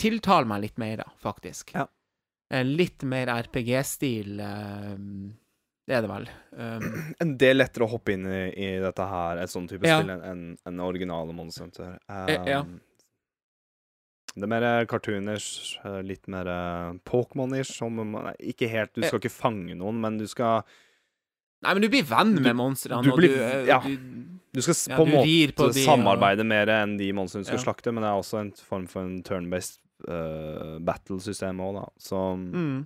[0.00, 1.74] tiltaler meg litt mer, da, faktisk.
[1.76, 1.86] Ja.
[2.52, 4.96] Eh, litt mer RPG-stil, eh,
[5.86, 6.28] det er det vel.
[6.52, 6.84] Um,
[7.22, 9.98] En del lettere å hoppe inn i, i dette her, et sånn type Ja.
[10.00, 11.96] spill, enn en, en originale Monster Hunter.
[12.08, 12.62] Um, ja.
[14.36, 17.72] Det er mer eh, cartoonish, eh, litt mer eh, Pokémon-ish.
[17.78, 17.96] som
[18.36, 20.66] Ikke helt Du skal ikke fange noen, men du skal
[21.64, 23.30] nei, men du blir venn med monstrene, du og du,
[23.66, 23.80] ja.
[23.80, 23.96] du
[24.52, 27.62] Du skal Ja, på en måte på de, samarbeide mer enn de monstrene du skal
[27.62, 27.64] Ja.
[27.64, 31.86] slakte, men det er også en form for en turn-based uh, battle-system òg, da.
[31.96, 32.78] Så mm.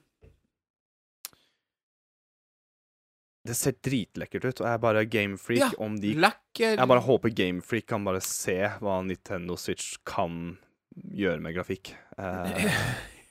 [3.51, 7.07] det ser dritlekkert ut, og jeg er bare gamefreak Ja, om de Lekker Jeg bare
[7.11, 10.61] håper Gamefreak kan bare se hva Nintendo Switch kan
[10.97, 11.93] gjøre med grafikk.
[12.19, 12.71] Eh,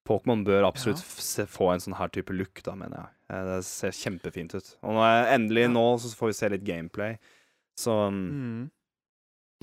[0.05, 1.47] Pokémon bør absolutt Ja.
[1.49, 3.09] få en sånn her type look, da, mener jeg.
[3.33, 4.77] Eh, det ser kjempefint ut.
[4.85, 7.19] Og nå endelig nå så får vi se litt gameplay.
[7.81, 8.71] Så mm, Mm.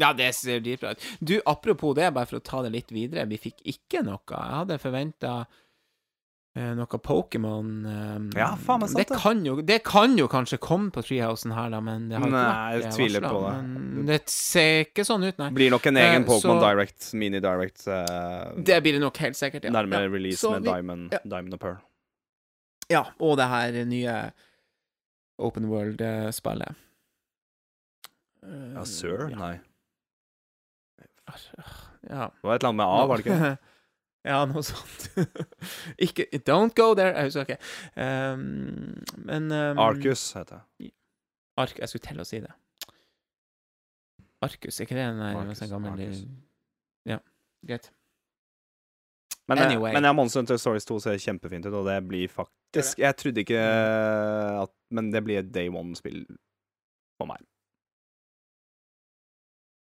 [0.01, 1.03] Ja, det ser dritbra ut.
[1.21, 4.23] Du, apropos det, bare for å ta det litt videre, vi fikk ikke noe.
[4.32, 5.34] Jeg hadde forventa
[6.53, 9.05] noe Pokémon eh, Ja, faen meg sant det.
[9.13, 9.19] det.
[9.23, 12.31] Kan jo, det kan jo kanskje komme på Treehousen her, da, men det har ikke
[12.33, 13.79] Nei, vært jeg eh, tviler varslet, på det.
[13.95, 15.49] Men det ser ikke sånn ut, nei.
[15.55, 19.39] blir nok en egen Eh, Pokémon så- Direct, mini-direct, eh, Det blir det nok helt
[19.39, 19.71] sikkert, ja.
[19.71, 20.11] nærmere ja.
[20.11, 21.19] release Så med vi- Diamond, ja.
[21.23, 21.77] Diamond og Pearl.
[22.91, 24.31] Ja, og det her nye
[25.39, 26.75] Open World-spillet.
[28.43, 29.29] Uh, Ja, Sir?
[29.29, 29.37] ja.
[29.37, 29.59] Nei.
[32.09, 32.27] Ja.
[32.27, 33.57] Det var et eller annet med A, var det ikke?
[34.28, 35.07] ja, noe sånt.
[36.05, 37.15] ikke Don't go there.
[37.17, 37.61] Jeg husker ikke.
[37.95, 38.43] Um,
[39.26, 40.91] men um, Arcus heter det.
[41.61, 42.51] Ark, jeg skulle til å si det.
[44.41, 46.24] Arcus, er ikke det en Arcus, sånn gammel Arcus.
[47.09, 47.19] Ja,
[47.67, 47.91] greit.
[49.49, 49.93] Men, eh, Anyway.
[49.93, 53.41] men ja, Monster Hunter Stories 2 ser kjempefint ut, og det blir faktisk Jeg trodde
[53.43, 56.22] ikke at Men det blir et day one-spill
[57.19, 57.41] for meg.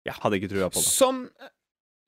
[0.05, 0.85] Jeg hadde ikke trua på det.
[0.85, 1.23] Som,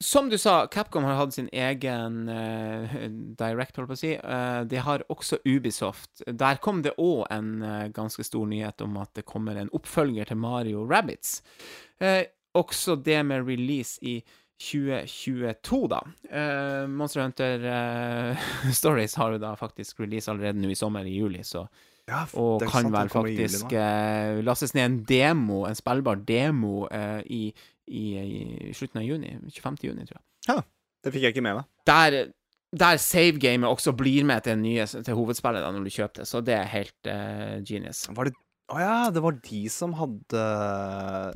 [0.05, 2.97] som du sa, Capcom har hatt sin egen uh,
[3.39, 4.13] direct, holdt på å si.
[4.21, 6.21] Uh, de har også Ubisoft.
[6.27, 10.29] Der kom det òg en uh, ganske stor nyhet om at det kommer en oppfølger
[10.29, 11.41] til Mario Rabbits.
[12.57, 14.19] Også det med release i
[14.61, 15.99] 2022, da.
[16.89, 17.67] Monster Hunter
[18.79, 21.67] Stories har jo da faktisk release allerede nå i sommer, i juli, så
[22.07, 27.19] Ja, og kan vel juli faktisk eh, lastes ned en demo, en spillbar demo, uh,
[27.27, 27.51] i,
[27.87, 28.05] i,
[28.71, 29.35] i slutten av juni.
[29.51, 29.77] 25.
[29.91, 30.27] juni, tror jeg.
[30.51, 30.59] Ja,
[31.05, 31.69] Det fikk jeg ikke med meg.
[31.87, 32.17] Der,
[32.77, 36.41] der savegamet også blir med til, nye, til hovedspillet da, når du kjøper det, så
[36.43, 38.07] det er helt uh, genius.
[38.11, 38.35] Var det
[38.75, 40.41] Å ja, det var de som hadde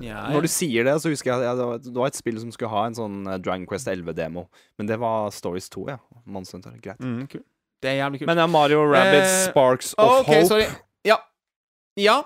[0.02, 2.40] Ja, Når du sier det, så husker jeg ja, det, var, det var et spill
[2.42, 4.48] som skulle ha en sånn eh, Dragon Quest 11-demo.
[4.80, 5.98] Men det var Stories 2, ja.
[6.26, 6.64] Monster.
[6.82, 6.98] Greit.
[6.98, 7.44] Mm, cool.
[7.80, 8.30] Det er jævlig kult.
[8.32, 10.48] Men ja, Mario Rabbit, Eh, Sparks of okay, Hope.
[10.50, 10.66] sorry.
[11.06, 11.20] Ja.
[11.96, 12.18] Ja.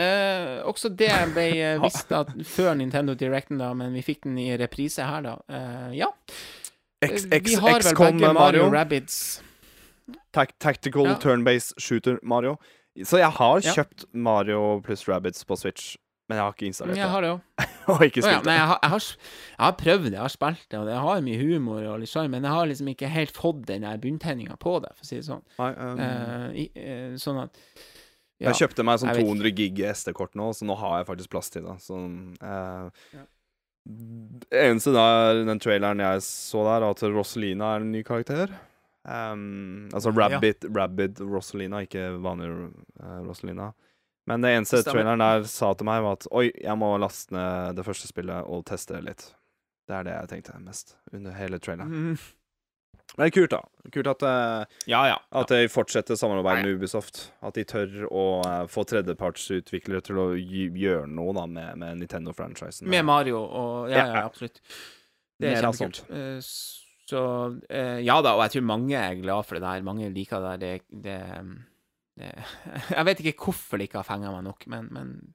[0.00, 4.38] Eh, også det ble eh, visst at før Nintendo Directen, da, men vi fikk den
[4.40, 5.36] i reprise her, da.
[5.50, 6.08] Eh, ja.
[7.04, 8.34] X, X, vi har vel begge Mario.
[8.38, 9.18] Mario Rabbids.
[10.34, 11.14] Tactical Ja.
[11.22, 12.56] turn-based shooter Mario.
[13.04, 13.72] Så jeg har Ja.
[13.74, 15.96] kjøpt Mario pluss Rabbids på Switch,
[16.28, 17.30] men jeg har ikke installert Jeg har det.
[17.30, 17.66] det òg.
[17.90, 20.86] Og ikke jeg har, jeg, har, jeg har prøvd det, jeg har spilt det, og
[20.86, 23.82] det har mye humor og litt sjarm, men jeg har liksom ikke helt fått den
[23.82, 25.42] der bunntenninga på det, for å si det sånn.
[25.58, 26.66] I, um, Eh, i,
[27.18, 27.56] sånn at
[28.40, 28.48] ja.
[28.50, 31.66] Jeg kjøpte meg sånn 200 gig SD-kort nå, så nå har jeg faktisk plass til
[31.68, 31.76] det.
[31.84, 31.98] Så
[32.40, 33.26] eh, Ja.
[33.90, 38.52] Det eneste der, den traileren jeg så der, at Rosalina er en ny karakter.
[39.08, 40.28] Um, altså Ja.
[40.28, 42.50] Rabbit, Rabbit Rosalina, ikke vanlig
[43.00, 43.70] uh, Rosalina.
[44.28, 45.00] Men det eneste Stemmer.
[45.00, 48.44] traileren der sa til meg, var at oi, jeg må laste ned det første spillet
[48.46, 49.24] og teste det litt.
[49.88, 51.90] Det er det jeg tenkte mest under hele traileren.
[52.12, 52.18] Mm,
[53.16, 53.60] Men det er kult, da.
[53.94, 55.16] Kult at, eh, Ja, ja.
[55.40, 57.32] at de fortsetter samarbeidet med Ubisoft.
[57.42, 62.86] At de tør å eh, få tredjepartsutviklere til å gjøre noe da med, med Nintendo-franchisen.
[62.88, 64.24] Med Mario og Ja, Ja.
[64.28, 64.60] absolutt.
[65.40, 66.04] Det er kjempekult.
[66.10, 66.38] Eh,
[67.10, 67.20] Så
[68.06, 69.82] ja da, og jeg tror mange er glad for det der.
[69.82, 70.80] Mange liker det der.
[70.92, 71.18] Det, det,
[72.20, 72.32] det
[72.96, 75.34] Jeg vet ikke hvorfor det ikke har fenga meg nok, men, men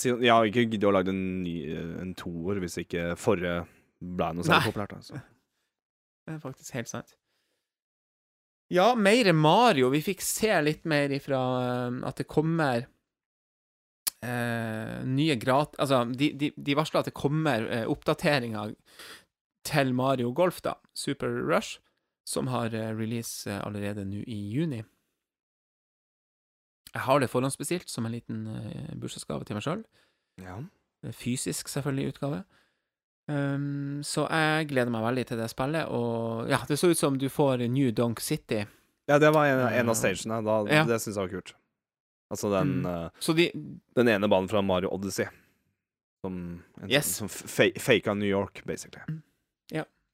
[0.00, 1.58] jeg har ikke giddet å lage en, ny,
[2.00, 3.66] en toer hvis ikke forrige
[4.00, 4.94] ble noe særlig populært.
[4.96, 5.20] Altså.
[6.28, 7.14] Det er faktisk helt sant.
[8.68, 9.88] Ja, mer Mario.
[9.94, 12.84] Vi fikk se litt mer ifra eh, at det kommer
[14.20, 15.78] eh, nye grat...
[15.80, 18.76] Altså, de, de, de varsler at det kommer eh, oppdateringer
[19.68, 20.76] til Mario Golf, da.
[20.92, 21.80] Super Rush,
[22.28, 24.82] som har eh, release eh, allerede nå i juni.
[26.92, 29.82] Jeg har det forhåndsbestilt som en liten eh, bursdagsgave til meg sjøl.
[30.44, 30.60] Ja.
[31.16, 32.44] Fysisk, selvfølgelig, utgave.
[33.28, 37.18] Um, så jeg gleder meg veldig til det spillet, og ja, det så ut som
[37.20, 38.62] du får New Donk City.
[39.08, 40.42] ja, det var en, en av stagene.
[40.44, 40.84] Da, Ja.
[40.88, 41.54] Det syns jeg var kult.
[42.32, 42.86] Altså den, Mm.
[42.86, 43.50] uh, Så de
[43.96, 45.26] den ene banen fra Mario Odyssey.
[46.24, 47.06] Som, en, Yes.
[47.16, 49.20] som fa faka New York, basically.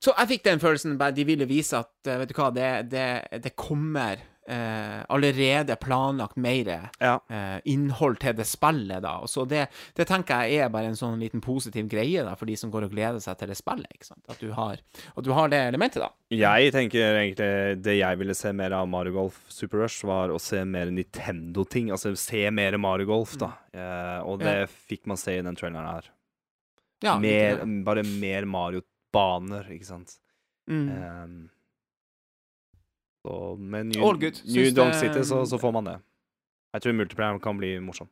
[0.05, 2.91] Så jeg fikk den følelsen, bare de ville vise at eh, vet du hva, det,
[2.93, 4.19] det, det kommer
[4.49, 7.19] eh, allerede planlagt mer Ja.
[7.31, 9.19] eh, innhold til det spillet, da.
[9.25, 12.47] Og så det, det tenker jeg er bare en sånn liten positiv greie da, for
[12.47, 13.89] de som går og gleder seg til det spillet.
[13.95, 14.25] ikke sant?
[14.29, 14.79] At du har,
[15.17, 16.11] at du har det elementet, da.
[16.35, 20.41] Jeg tenker egentlig det jeg ville se mer av Mario Golf Super Rush, var å
[20.41, 21.91] se mer Nintendo-ting.
[21.95, 23.53] Altså se mer Mario Golf, da.
[23.73, 24.67] Eh, og det Ja.
[24.67, 26.11] fikk man se i den traileren her.
[27.03, 30.19] Ja, mer, bare mer Mario-baner, ikke sant.
[30.71, 30.89] mm.
[30.89, 31.51] Um,
[33.25, 34.41] så med New, All good.
[34.45, 35.99] New det- City så, så får man det.
[36.75, 38.09] Jeg tror multiplayer kan bli morsom.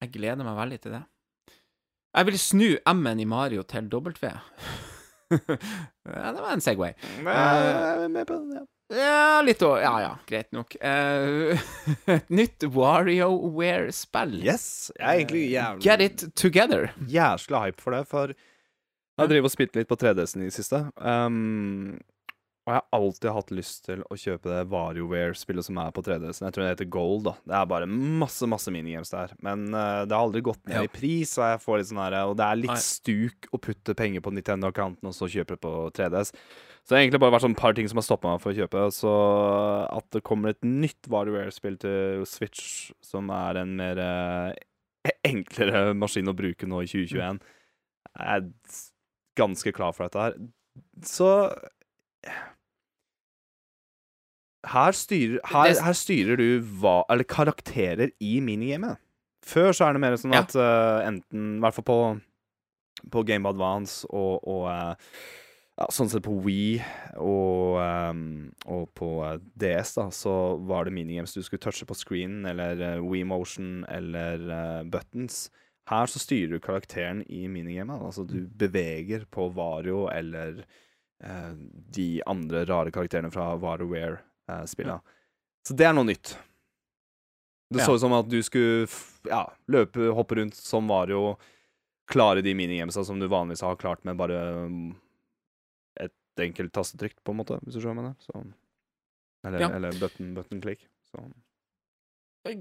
[0.00, 1.02] Jeg gleder meg veldig til det.
[2.16, 4.10] Jeg vil snu M-en i Mario til W.
[5.30, 6.92] ja, det var en Segway.
[7.22, 8.66] Jeg er med på den, ja.
[8.90, 10.74] Ja, litt å Ja ja, greit nok.
[10.82, 11.54] Uh,
[12.16, 14.40] Et nytt WarioWare-spill.
[14.42, 14.90] Yes.
[14.98, 16.88] Jeg er egentlig jævlig Get it together.
[17.06, 18.32] jævla hype for det, for
[19.20, 20.80] jeg drevet og spilt litt på 3DS-en i det siste.
[20.96, 22.00] Um,
[22.70, 26.46] og jeg har alltid hatt lyst til å kjøpe det WarioWare-spillet som er på 3DS-en.
[26.46, 27.24] Jeg tror det heter Gold.
[27.26, 29.32] da Det er bare masse masse minigames der.
[29.42, 30.84] Men uh, det har aldri gått ned Ja.
[30.86, 32.78] i pris, og jeg får litt sånn her Og det er litt Nei.
[32.84, 36.30] stuk å putte penger på Nintendo-kanten og så kjøpe det på 3DS.
[36.30, 38.58] Så det har egentlig bare vært sånn par ting som har stoppa meg for å
[38.60, 38.84] kjøpe.
[38.94, 39.10] Så
[39.98, 46.30] at det kommer et nytt WarioWare-spill til Switch som er en mer uh, enklere maskin
[46.30, 47.42] å bruke nå i 2021.
[48.14, 48.48] Jeg er
[49.40, 50.38] ganske klar for dette her.
[51.06, 51.28] Så
[54.68, 59.00] her styrer, her, her styrer du hva Eller karakterer i minigamet.
[59.46, 60.44] Før så er det mer sånn Ja.
[60.44, 62.00] at eh, enten I hvert fall på,
[63.10, 64.92] på Game Advance og, og uh,
[65.80, 66.82] ja, sånn sett på Wii
[67.16, 69.08] og, um, og på
[69.56, 70.34] DS, da, så
[70.68, 75.46] var det minigames du skulle touche på screenen, eller uh, Wii Motion eller uh, buttons.
[75.88, 78.04] Her så styrer du karakteren i minigamet.
[78.10, 80.60] Altså du beveger på Vario eller
[81.20, 83.50] de andre rare karakterene fra
[84.50, 85.00] WarioWare-spillene.
[85.66, 86.34] Så det er noe nytt.
[87.70, 88.88] Det så ut som at du skulle
[89.30, 91.36] ja, løpe, hoppe rundt som Mario,
[92.10, 94.88] klare de minigamesa som du vanligvis har klart med bare um,
[96.00, 98.56] et enkelt tastetrykk, på en måte, hvis du skjønner hva jeg mener.
[99.46, 100.82] Eller, eller button, button click.
[101.12, 101.22] Så.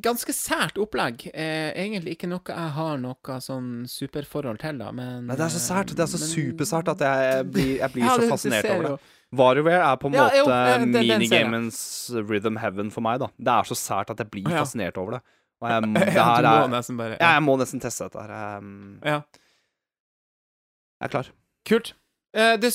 [0.04, 1.22] Ganske sært opplegg.
[1.34, 5.54] Eh, egentlig ikke noe jeg har noe sånn superforhold til, da, men Nei, det er
[5.54, 5.94] så sært.
[5.96, 8.66] Det er så men- supersært at jeg blir, jeg blir Ja, så det- det fascinert
[8.74, 8.92] over det.
[8.92, 9.00] jo-
[9.40, 11.20] WarioWare er på en Ja, måte jo, eh, jeg.
[11.20, 11.80] minigamens
[12.28, 13.28] rhythm heaven for meg, da.
[13.38, 14.64] Det er så sært at jeg blir Ja.
[14.66, 15.22] fascinert over det.
[15.62, 18.58] Og jeg, det Ja, her må nesten bare jeg må nesten teste dette her.
[18.58, 19.22] Um, ja.
[21.00, 21.28] jeg er klar.
[21.66, 21.94] Kult.
[22.30, 22.70] Eh, det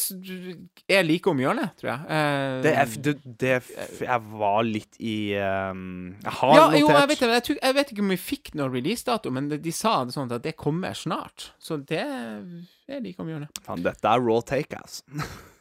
[0.91, 2.01] er like om hjørnet, tror jeg.
[2.11, 3.69] Eh, Det er, det, det er
[4.03, 7.77] Jeg var litt i um, Jeg har ja, notert jo, jeg vet, jeg, tror, jeg
[7.79, 10.57] vet ikke om vi fikk noen releasedato, men de, de sa det sånn at det
[10.59, 11.53] kommer snart.
[11.63, 13.63] Så det er like om hjørnet.
[13.63, 15.03] Faen, dette er raw take, ass.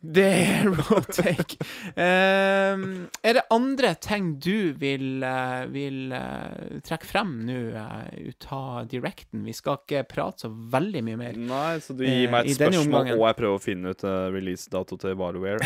[0.00, 1.56] Det er road take.
[1.96, 8.46] Uh, er det andre ting du vil, uh, vil uh, trekke frem nå uh, ut
[8.54, 9.44] av directen?
[9.46, 11.38] Vi skal ikke prate så veldig mye mer.
[11.38, 14.98] Nei, så du Eh, gir meg et spørsmål, og jeg prøver å finne ut releasedato
[15.00, 15.60] til WarioWare.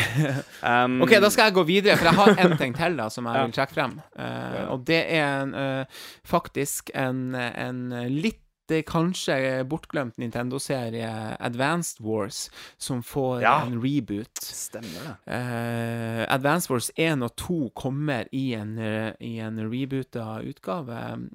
[0.63, 3.27] Um, OK, da skal jeg gå videre, for jeg har en ting til da som
[3.29, 3.45] jeg Ja.
[3.45, 3.97] vil trekke frem.
[4.17, 5.85] Eh, Og det er en, eh,
[6.27, 8.45] faktisk en, en litt eh,
[8.87, 11.09] kanskje bortglemt Nintendo-serie,
[11.39, 13.55] Advanced Wars, som får Ja.
[13.65, 14.37] en reboot.
[14.41, 15.15] Stemmer det.
[15.33, 21.29] Uh, Advanced Wars 1 og 2 kommer i en, eh, i en reboota utgave.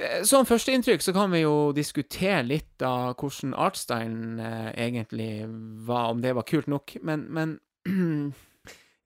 [0.00, 5.44] Eh, Som førsteinntrykk så kan vi jo diskutere litt av hvordan artstylen uh, egentlig
[5.86, 7.58] var, om det var kult nok, men, men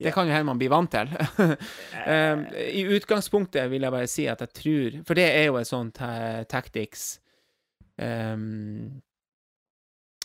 [0.03, 1.09] det kan jo hende man blir vant til.
[1.38, 2.45] um,
[2.80, 6.01] I utgangspunktet vil jeg bare si at jeg tror For det er jo et sånt
[6.03, 7.20] uh, tactics
[8.01, 9.03] um,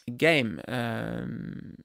[0.07, 1.76] game um,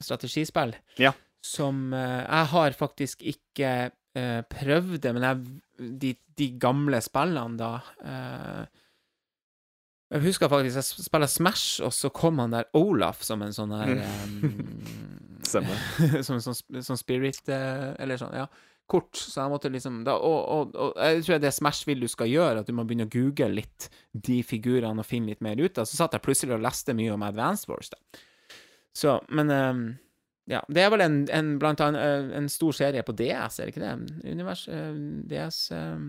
[0.00, 0.74] Strategispill.
[0.98, 1.12] Ja.
[1.44, 7.58] Som uh, Jeg har faktisk ikke uh, prøvd det, men jeg, de, de gamle spillene,
[7.60, 7.72] da
[8.04, 8.64] uh,
[10.10, 13.76] Jeg husker faktisk jeg spilla Smash, og så kom han der Olaf som en sånn
[13.76, 14.58] her um,
[15.50, 15.86] Stemmer.
[16.26, 18.48] som en sånn, sånn spirit Eller sånn, ja.
[18.90, 19.14] Kort.
[19.16, 22.30] Så jeg måtte liksom da, og, og, og jeg tror det Smash vil du skal
[22.30, 25.78] gjøre, at du må begynne å google litt de figurene og finne litt mer ut
[25.78, 25.88] av.
[25.88, 28.22] Så satt jeg plutselig og leste mye om Advance Wars, da.
[28.96, 29.84] Så, men um,
[30.50, 30.64] ja.
[30.66, 33.74] Det er vel en, en blant annet eh, en stor serie på DS, er det
[33.74, 34.16] ikke det?
[34.26, 34.96] Univers eh,
[35.30, 36.08] DS um,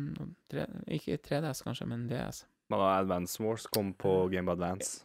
[0.50, 2.46] tre, Ikke 3DS, kanskje, men DS.
[2.72, 5.04] Men Advance Wars kom på Game of Advance.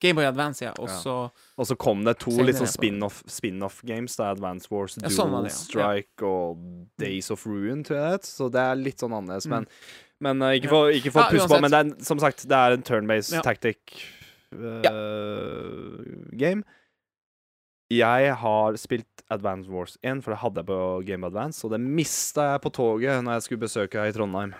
[0.00, 0.72] Gameboy Advance, ja.
[0.80, 1.14] Og så
[1.58, 4.16] Og så kom det to litt sånn spin-off spin-off games.
[4.16, 5.52] da Advance Wars, Ja, Dual sånn det.
[5.52, 6.62] Strike og
[7.00, 8.30] Days of Ruin, tror jeg det het.
[8.30, 9.46] Så det er litt sånn annerledes.
[9.46, 9.50] Mm.
[9.56, 9.68] Men,
[10.20, 12.56] men eh, ikke for, ikke for å pusse på, men det er, som sagt, det
[12.56, 14.00] er en turn-based tactic
[14.52, 14.90] eh,
[16.32, 16.64] game.
[17.90, 21.80] Jeg har spilt Advance Wars 1, for det hadde jeg på Game Advance, og det
[21.82, 24.54] mista jeg på toget når jeg skulle besøke her i Trondheim.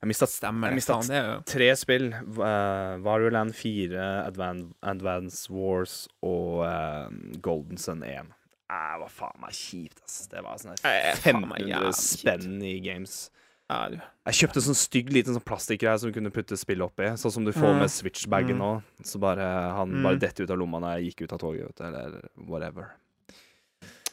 [0.00, 1.08] Jeg mista stemmer jeg det.
[1.12, 2.06] det tre spill.
[2.38, 7.10] Uh, Wario Land 4, Advan Advance Wars og uh,
[7.44, 8.30] Golden Sun 1.
[8.70, 10.26] Eh, hva faen meg kjipt, ass.
[10.30, 13.30] Det var sånn her Eh, faen meg 1500 jævlig spenn i games.
[13.68, 13.98] ja, du.
[14.30, 17.10] Jeg kjøpte sånn stygg liten sånn plastikkgreie som du kunne putte spill oppi.
[17.20, 17.78] Sånn som du får Mm.
[17.84, 18.62] med Switch-bagen Mm.
[18.62, 18.82] nå.
[19.02, 19.42] Så bare
[19.76, 20.02] han Mm.
[20.02, 22.90] bare detter ut av lomma når jeg gikk ut av toget, vet du, eller whatever.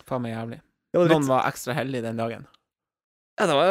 [0.05, 0.59] Faen meg jævlig.
[0.95, 2.47] Noen var ekstra heldige den dagen.
[3.37, 3.67] Ja, det var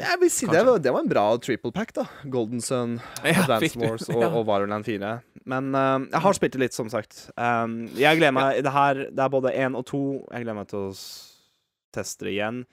[0.00, 2.06] Jeg vil si det var, det var en bra triple pack, da.
[2.32, 4.30] Golden Sun, Ja, Advance Wars og, ja.
[4.30, 5.10] og Wario 4.
[5.44, 7.26] Men uh, jeg har spilt det litt, som sagt.
[7.36, 10.02] Um, jeg gleder meg Det her Det er både én og to.
[10.32, 10.94] Jeg gleder meg til å
[11.94, 12.64] teste det igjen.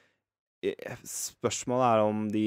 [0.63, 2.45] Eh, Spørsmålet er om de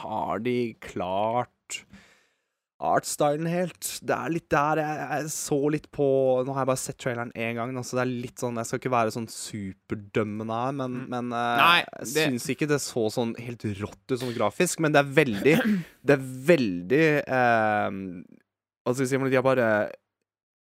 [0.00, 1.84] Har de klart
[2.80, 4.00] artstylen helt?
[4.02, 6.06] Det er litt der jeg, jeg så litt på
[6.46, 8.66] Nå har jeg bare sett traileren én gang, altså så det er litt sånn Jeg
[8.70, 11.08] skal ikke være sånn superdømmende her, men, Mm.
[11.08, 14.80] men eh, Nei, jeg det- syns ikke det så sånn helt rått ut sånn grafisk,
[14.80, 15.56] men det er veldig
[16.04, 17.90] Det er veldig eh,
[18.84, 19.16] Hva skal vi si?
[19.30, 19.70] De har bare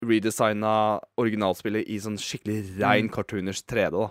[0.03, 3.13] redesigna originalspillet i sånn skikkelig rein Mm.
[3.13, 4.09] cartooners 3D, da.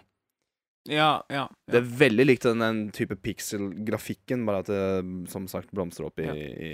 [0.89, 1.45] Ja, ja.
[1.68, 6.18] Det er veldig likt den, den type pixel-grafikken, bare at det som sagt blomstrer opp
[6.22, 6.35] i, Ja.
[6.35, 6.70] i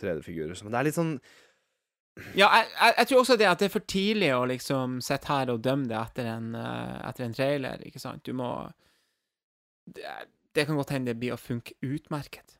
[0.00, 0.56] 3D-figurer.
[0.64, 1.14] Men det er litt sånn
[2.34, 5.28] Ja, jeg, jeg, jeg tror også det at det er for tidlig å liksom sitte
[5.30, 8.24] her og dømme det etter en, eh, etter en trailer, ikke sant?
[8.26, 8.48] Du må
[9.86, 10.04] det,
[10.56, 12.56] det kan godt hende det blir å funke utmerket.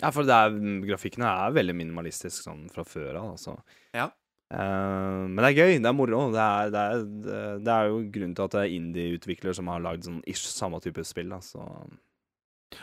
[0.00, 0.54] Ja, for er,
[0.88, 3.58] grafikkene er veldig minimalistisk sånn fra før av, altså.
[3.94, 4.08] Ja.
[4.50, 5.78] Eh, men det er gøy.
[5.78, 6.22] Det er moro.
[6.34, 7.02] Det er, det er,
[7.62, 10.80] det- er jo grunnen til at det er indie-utviklere som har lagd sånn ish samme
[10.82, 11.66] type spill, da, så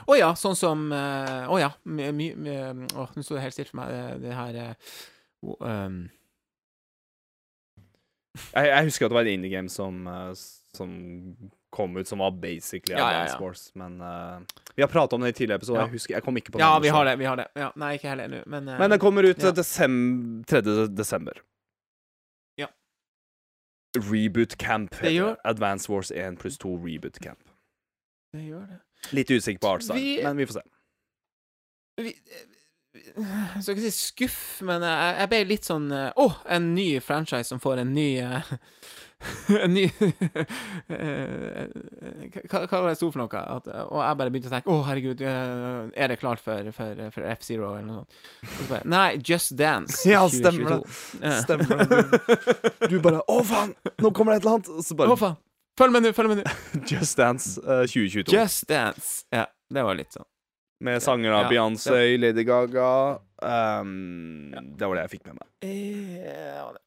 [0.07, 1.71] Å ja, sånn som Å uh, oh ja.
[1.87, 2.55] Mye my, my,
[2.95, 6.01] oh, nå sto det helt stille for meg, det, det her uh, um,
[8.53, 10.33] jeg, jeg husker at det var et indie-game som, eh,
[10.77, 10.91] som
[11.73, 13.39] kom ut som var basically Ja, ja, ja.
[13.41, 14.43] Wars, men uh,
[14.75, 15.81] Vi har pratet om det i tidligere episoder.
[15.81, 15.87] Ja.
[15.87, 16.63] Jeg husker, jeg kom ikke på det.
[16.63, 17.15] Ja, vi har det.
[17.17, 19.51] vi har det ja, Nei, ikke heller nå, men uh, Men det kommer ut ja.
[19.57, 19.97] desem
[20.47, 20.61] 3.
[20.93, 21.41] desember.
[23.99, 24.91] Reboot Camp.
[25.01, 27.39] Det gjør- Advance Wars 1 pluss 2 Reboot Camp.
[28.33, 28.79] det gjør det.
[29.11, 30.61] Litt usikker på artstyle, Vi- men vi får se.
[31.97, 32.13] vi,
[33.17, 36.99] Jeg skal ikke si skuff, men jeg, jeg ble litt sånn Å, oh, en ny
[36.99, 38.41] franchise som får en ny eh,
[39.63, 39.85] En ny
[40.93, 41.65] eh,
[42.51, 43.39] Hva hva var det sto for noe?
[43.41, 47.01] At, og jeg bare begynte å tenke Å, herregud, eh, er det klart for, for,
[47.15, 48.11] for F-Zero eller noe sånt?
[48.53, 50.03] Så bare, Nei, Just Dance.
[50.09, 50.79] Ja, stemmer det.
[51.23, 51.35] Ja.
[51.41, 52.89] Stemmer det.
[52.91, 53.73] Du bare 'Å, faen!
[54.03, 55.37] Nå kommer det et eller annet!' Og så Å, faen!
[55.77, 56.55] Følg med nå, følg med nå.
[56.91, 58.33] Just Dance uh, 2022.
[58.33, 59.25] Just Dance.
[59.33, 60.25] Ja, det var litt sånn.
[60.85, 65.47] Med sanger av Ja, Beyoncé, Lady Gaga um, Det var det jeg fikk med meg.
[65.65, 66.83] Ja, det-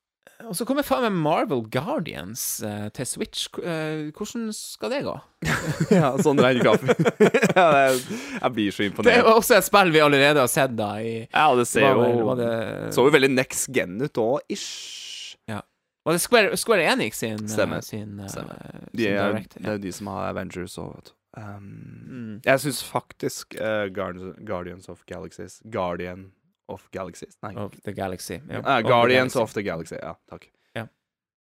[0.49, 3.49] Og så kommer faen meg Marvel Guardians eh, til Switch.
[3.53, 5.15] K- eh, hvordan skal det gå?
[5.99, 6.95] ja, sånn kaffe.
[7.57, 7.99] ja, det er,
[8.41, 9.21] jeg blir så Det er imponert.
[9.21, 10.91] jo også et spill vi allerede har sett, da.
[11.05, 12.51] I, Ja, det ser var, vel, jo var, det,
[12.97, 15.37] Så jo veldig next gen ut òg, ish.
[15.51, 17.83] var det Square, Square Enix sin, eh, Stemmer.
[17.85, 18.57] sin, eh, Stemmer.
[18.73, 19.59] sin De er, direct?
[19.61, 21.17] det er de som har Avengers òg, vet du.
[21.37, 21.67] Um,
[22.11, 22.41] Mm.
[22.43, 26.33] Jeg syns faktisk eh, Guardians, Guardians of Galaxies Guardian
[26.71, 27.37] of Galaxies?
[27.43, 27.55] Nei.
[27.61, 28.39] Of the Galaxy.
[28.49, 28.61] Ja.
[28.65, 29.43] Ah, Of the Guardians Galaxy.
[29.43, 29.97] of the Galaxy.
[30.01, 30.47] Ja, takk.
[30.77, 30.87] Ja.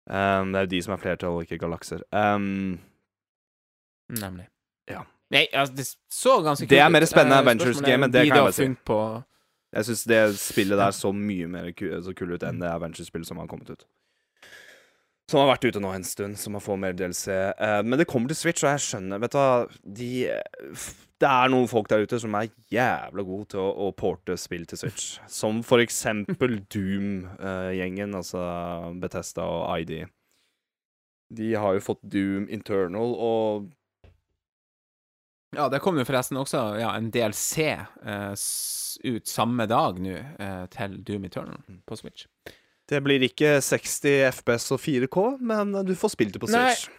[0.07, 2.03] Um, det er jo de som er flertall, ikke galakser.
[2.11, 2.80] Um,
[4.09, 4.47] Nemlig.
[4.88, 5.01] Ja.
[5.32, 8.38] Nei, altså, det så ganske kult Det er mer spennende Eh, Avengers-gamet, er, det kan
[8.38, 8.68] jeg bare si.
[8.88, 8.99] På,
[9.76, 13.28] jeg syns det spillet der så mye mer kult så kul ut enn det Avengers-spillet
[13.28, 13.84] som har kommet ut.
[15.28, 17.28] Som har vært ute nå en stund, som har fått mer DLC.
[17.60, 19.50] Uh, men det kommer til Switch, og jeg skjønner Vet du hva
[19.84, 20.10] de,
[21.20, 24.64] Det er noen folk der ute som er jævla gode til å, å porte spill
[24.70, 25.18] til Switch.
[25.28, 28.44] Som for eksempel Doom-gjengen, altså
[29.02, 30.06] Bethesda og ID.
[31.36, 33.68] De har jo fått Doom Internal, og
[35.56, 37.68] ja, det kom jo forresten også ja, en DLC
[38.06, 38.32] uh,
[39.04, 41.82] ut samme dag nå eh, til Doom Eternal Mm.
[41.88, 42.26] på Switch.
[42.88, 46.70] Det blir ikke 60 FPS og 4K, men du får spilt det på Nei.
[46.76, 46.94] Switch.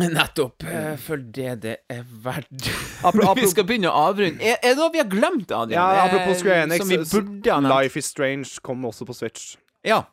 [0.00, 0.62] Nettopp.
[0.64, 2.68] Følg For det det er verdt.
[3.02, 4.40] Apro- apro- vi skal begynne å avrunde.
[4.40, 5.74] Er, er det noe vi har glemt, Adrian?
[5.76, 7.74] Ja, Eh, apropos Square Enix, Som vi burde ha nevnt?
[7.74, 9.50] Life is Strange kom også på Switch.
[9.84, 10.04] Ja.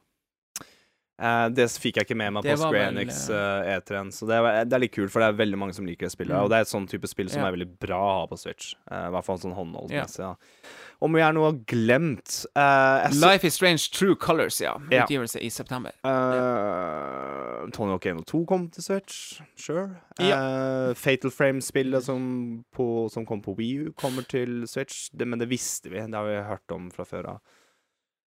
[1.18, 4.38] Uh, det fikk jeg ikke med meg Det på Square Enix eh, E3-en, så det,
[4.45, 6.36] var, det er litt kult, for det er veldig mange som liker det spillet.
[6.36, 6.43] Mm.
[6.43, 7.47] Og det er et sånn type spill som Ja.
[7.47, 8.74] er veldig bra å ha på Switch.
[8.91, 10.26] Eh, I hvert fall sånn håndholdsmessig.
[10.26, 10.36] Ja.
[11.00, 14.74] Om vi er noe glemt uh, Life is Strange True Colors, ja.
[14.89, 15.04] Ja.
[15.04, 15.93] Utgivelse i september.
[16.02, 19.91] Eh, Tony Hawk 1 og 2 kom til Switch, sure.
[20.18, 22.24] Eh, Fatal Frame-spillet som,
[23.14, 25.12] som kom på Wii U, kommer til Switch.
[25.14, 27.54] Det, men det visste vi, det har vi hørt om fra før av.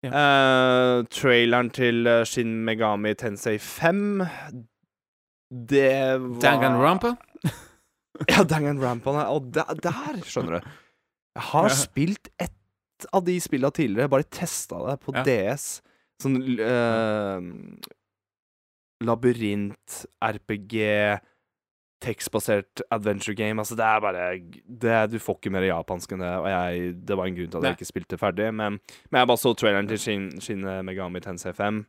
[0.04, 4.22] Eh, traileren til Shin Megami Tensei 5
[5.68, 7.16] Det var Danganronpa?
[8.28, 9.10] Ja, Dangan Rampa.
[9.32, 10.72] Og der, der, skjønner du.
[11.36, 11.74] Jeg har Ja.
[11.74, 15.22] spilt ett av de spillene tidligere, bare testa det på Ja.
[15.24, 15.80] DS.
[16.20, 17.40] Sånn uh,
[19.04, 20.74] labyrint, RPG,
[22.00, 23.60] tekstbasert adventure game.
[23.60, 24.26] Altså, det er bare
[24.66, 27.58] det, Du får ikke mer japansk enn det, og jeg, det var en grunn til
[27.60, 28.50] at jeg ikke spilte ferdig.
[28.54, 28.78] Men,
[29.10, 31.82] men jeg bare så traileren til Shin, Shin Megami Tensei 5,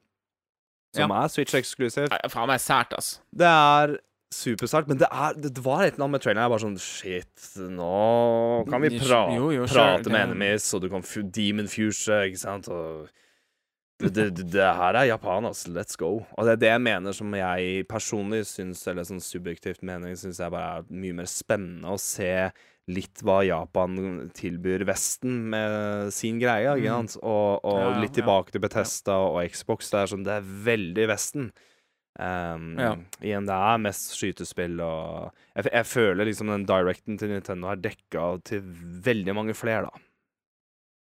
[0.95, 2.15] som er Switch-eksklusivt.
[2.31, 3.19] Faen meg sært, altså.
[3.31, 3.97] Det er
[4.31, 6.45] supersart, men det, er, det var et eller annet med traileren.
[6.45, 10.89] Jeg bare sånn Shit, nå kan vi pra jo, jo, prate med enemies, og du
[10.93, 13.09] kan fu demon fuse, ikke sant, og
[14.01, 15.69] det, det, det, her er Japan, altså.
[15.75, 16.23] Let's go.
[16.33, 20.39] Og det er det jeg mener som jeg personlig syns, eller sånn subjektivt mening, syns
[20.41, 22.31] jeg bare er mye mer spennende å se
[22.89, 23.93] litt hva Japan
[24.33, 27.11] tilbyr Vesten med sin greie, ikke Mm.
[27.11, 27.21] sant?
[27.21, 29.91] Og, og litt tilbake til Bethesda og Xbox.
[29.93, 31.51] Det er sånn, det er veldig Vesten.
[32.19, 32.95] Um, Ja.
[33.23, 37.79] Igjen, det er mest skytespill og jeg, jeg føler liksom den directen til Nintendo er
[37.79, 38.61] dekka til
[39.05, 40.01] veldig mange flere, da.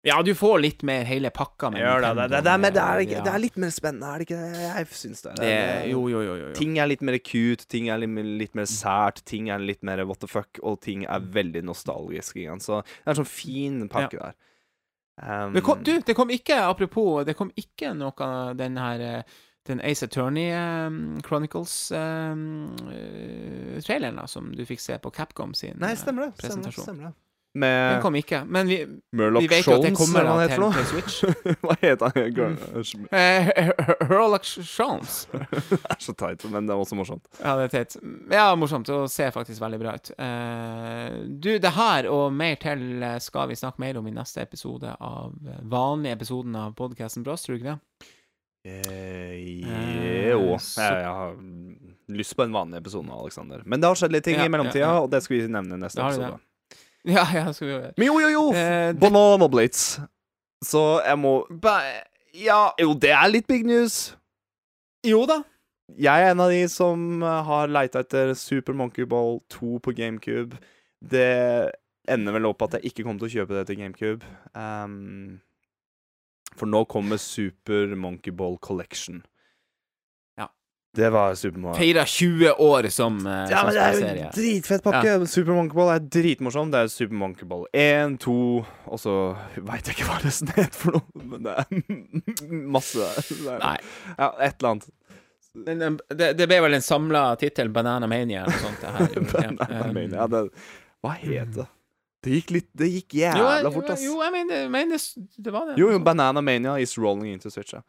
[0.07, 2.11] Ja, du får litt mer hele pakka med Gjør det.
[2.15, 2.83] Det, det, det, er, det,
[3.17, 4.61] er, det er litt mer spennende, er det ikke det?
[4.63, 5.33] Jeg syns det.
[5.41, 6.47] Det- Jo, jo, jo, jo.
[6.47, 6.53] jo.
[6.55, 10.05] Ting er litt mer cute, ting er litt, litt mer sært, ting er litt mer
[10.07, 12.37] what the fuck, og ting er veldig nostalgisk.
[12.37, 12.61] igjen.
[12.63, 14.37] Så det er en sånn fin pakke der.
[15.19, 19.01] Um, Det kom, du, det kom ikke, apropos, det kom ikke noe av den her
[19.01, 19.23] eh,
[19.67, 25.99] den Ace Attorney um, Chronicles-traileren da, som du fikk se på Capcom sin Nei, eh,
[26.01, 26.33] stemmer det.
[26.41, 26.85] Presentasjon.
[26.85, 27.15] stemmer det.
[27.59, 28.77] Den kom ikke, men vi,
[29.17, 30.73] Murloch vi vet jo at det kommer da til, noe.
[30.77, 31.25] til Switch.
[31.65, 32.33] Hva heter han?
[32.37, 32.57] Gr-
[33.11, 33.49] Eh,
[34.07, 35.27] Herlock Shones.
[35.33, 37.25] Det er så teit, men det er også morsomt.
[37.41, 37.97] Ja, det er teit.
[38.31, 40.11] Ja, morsomt, og ser faktisk veldig bra ut.
[40.21, 41.09] Uh,
[41.41, 44.93] du, det her og mer til eh, skal vi snakke mer om i neste episode
[45.01, 47.79] av eh, vanlige episoden av podcasten Bråstrug, det?
[48.65, 49.37] Eh,
[50.31, 50.57] jo.
[50.57, 51.37] Jeg, jeg har
[52.19, 53.63] lyst på en vanlig episode nå, Alexander.
[53.65, 56.03] Men det har skjedd litt ting i mellomtida, og det skal vi nevne i neste
[56.05, 56.39] episode.
[57.09, 57.93] Ja, ja, skal vi gjøre.
[57.97, 58.41] Men jo, jo, jo!
[58.53, 60.01] Eh, det- Banana Blitz.
[60.67, 61.31] Så jeg må
[62.35, 64.17] Ja, jo, det er litt big news.
[65.07, 65.39] Jo da.
[65.97, 69.95] Jeg er en av de som eh, har leita etter Super Monkey Ball 2 på
[69.97, 70.59] GameCube.
[71.01, 71.71] Det
[72.11, 74.29] ender vel opp at jeg ikke kommer til å kjøpe det til GameCube.
[74.59, 75.39] Ehm,
[76.57, 79.23] for nå kommer Super Monkey Ball Collection.
[80.39, 80.49] Ja.
[80.97, 81.77] Det var Super Mario.
[81.79, 85.17] Feira 20 år som, uh, Ja, men det er jo en dritfett pakke.
[85.29, 86.71] Super Monkey Ball er dritmorsom.
[86.73, 88.37] Det er Super Monkey Ball 1, 2
[88.89, 89.15] Og så
[89.57, 91.67] veit jeg ikke hva resten het for noe, men det er
[92.79, 93.11] masse.
[93.29, 93.77] Det er, Nei.
[94.19, 94.89] ja, et eller annet.
[95.59, 98.85] Eh, det, det ble vel en samla tittel, Banana Mania eller noe sånt.
[98.85, 99.25] Det her.
[99.33, 100.45] Banana Um, Mania, det,
[101.03, 101.67] hva het det?
[102.23, 104.03] Det gikk litt Det gikk jo, jævla jeg- fort, ass.
[104.03, 104.99] Jo, jeg mener, mener
[105.39, 105.77] det, var det.
[105.79, 107.73] Jo, jo, Banana Mania is rolling into Switch.
[107.73, 107.83] Ja.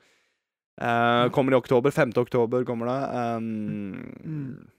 [0.79, 1.91] Eh, kommer i oktober.
[1.91, 2.13] 5.
[2.17, 2.99] oktober kommer det.
[3.37, 4.69] Um, Mm.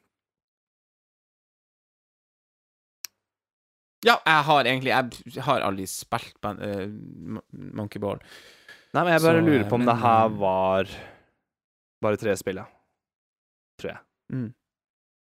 [4.07, 4.93] Ja, jeg har egentlig
[5.35, 6.87] Jeg har aldri spilt eh,
[7.53, 8.21] Monkey Ball.
[8.95, 10.95] Nei, men jeg bare Så, lurer på om men, det her eh, var
[12.03, 12.65] bare tre spill, ja.
[13.79, 14.01] Tror jeg.
[14.33, 14.49] Mm.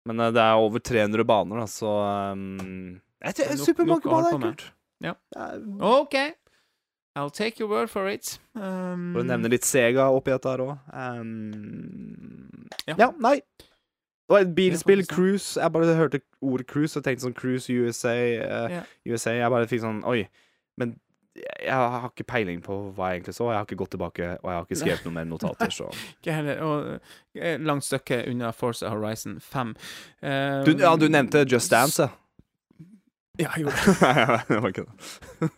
[0.09, 1.93] Men det er over 300 baner, da, så
[2.33, 4.49] um, jeg tror, Det er Super Monkey Ball er på med.
[4.57, 4.73] kult.
[5.05, 5.13] Ja.
[5.81, 6.15] OK.
[7.17, 8.41] I'll take your word for it.
[8.57, 10.79] Um, For å nevne litt Sega oppi dette her òg.
[10.93, 12.95] Um, Ja.
[12.99, 13.11] ja.
[13.19, 13.37] nei.
[14.25, 15.07] Det var et bilspill.
[15.07, 15.61] Cruise.
[15.61, 18.15] Jeg bare hørte ordet Cruise og tenkte sånn Cruise USA.
[18.17, 18.85] Uh, yeah.
[19.07, 19.35] USA.
[19.37, 20.25] Jeg bare fikk sånn Oi.
[20.81, 20.97] Men
[21.37, 23.51] jeg, har ikke peiling på hva jeg egentlig så.
[23.51, 26.33] Jeg har ikke gått tilbake, og jeg har ikke skrevet noen mer notater, så Ikke
[26.35, 26.61] heller.
[26.63, 29.75] Og eh, langt stykke unna Forza Horizon 5.
[30.23, 32.09] Um, du, Ja, du nevnte Just Dance, ja.
[33.41, 33.95] Ja, jeg gjorde det.
[34.31, 35.51] Nei, det var ikke det.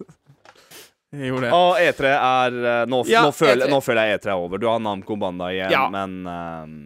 [1.17, 1.51] Jeg gjorde det.
[1.57, 3.71] Og E3 er eh, nå, Ja, nå, føler, E3.
[3.73, 4.61] nå føler jeg E3 er over.
[4.61, 5.85] Du har Namco Banda igjen, Ja.
[5.93, 6.79] men um...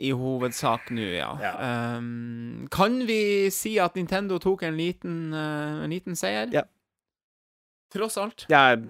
[0.00, 1.30] I hovedsak nå, ja.
[1.42, 1.50] Ja.
[1.98, 6.48] Um, kan vi si at Nintendo tok en liten, uh, en liten seier?
[6.54, 6.62] Ja.
[7.92, 8.46] Tross alt.
[8.48, 8.84] jeg,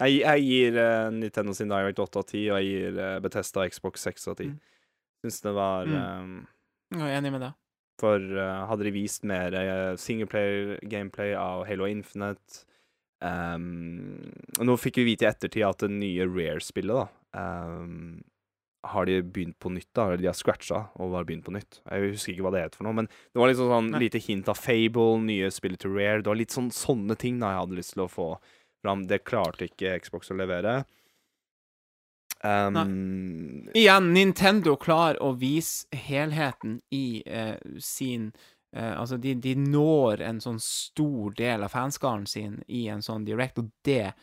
[0.00, 3.66] jeg, jeg gir uh, Nintendo sin Direct 8 av 10, og jeg gir uh, Betesta
[3.68, 4.52] Xbox 6 av 10.
[4.52, 4.60] Mm.
[5.22, 5.98] Syns det var Mm.
[6.02, 6.46] um...
[6.92, 7.54] Jeg er enig med deg.
[8.02, 12.64] For uh, hadde de vist mer uh, singleplayer-gameplay av Halo Infinite
[13.22, 18.22] um, nå fikk vi vite i ettertid at det nye Rare-spillet, da um,
[18.90, 20.08] Har de begynt på nytt, da?
[20.08, 21.78] Eller de har scratcha og bare begynt på nytt.
[21.86, 24.00] Jeg husker ikke hva det het for noe, men det var liksom sånn Nei.
[24.06, 26.24] lite hint av Fable, nye spillet til Rare.
[26.24, 28.28] Det var litt sånn sånne ting da jeg hadde lyst til å få
[28.82, 29.06] fram.
[29.06, 30.80] Det klarte ikke Xbox å levere.
[32.44, 38.32] Ehm, Igjen, Nintendo klarer å vise helheten i eh, sin
[38.74, 43.24] eh, Altså, de, de når en sånn stor del av fanskaren sin i en sånn
[43.28, 44.14] direct, og det er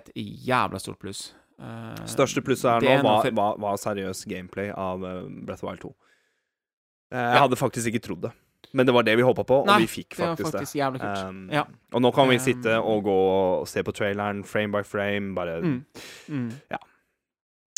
[0.00, 1.32] et jævla stort pluss.
[1.62, 5.68] Uh, Største plusset her nå var, for- var, var seriøs gameplay av uh, Breath of
[5.70, 5.90] Wild 2.
[7.12, 7.42] Eh, jeg Ja.
[7.44, 8.32] hadde faktisk ikke trodd det.
[8.72, 10.82] Men det var det vi håpa på, og Nei, vi fikk det var faktisk det.
[10.96, 11.26] faktisk.
[11.28, 11.64] Um, Ja.
[11.92, 13.16] Og nå kan vi Um, sitte og gå
[13.60, 15.84] og se på traileren frame by frame, bare Mm.
[16.28, 16.50] Mm.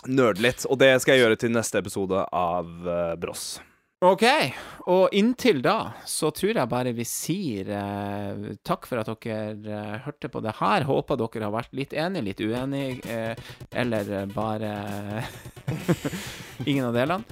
[0.08, 0.66] Nerde litt.
[0.68, 3.54] Og det skal jeg gjøre til neste episode av uh, Bross.
[4.04, 4.24] OK.
[4.92, 9.94] Og inntil da så tror jeg bare vi sier eh, takk for at dere eh,
[10.04, 10.84] hørte på det her.
[10.84, 14.74] Håper dere har vært litt enige, litt uenige, eh, eller eh, bare
[16.68, 17.24] ingen av delene.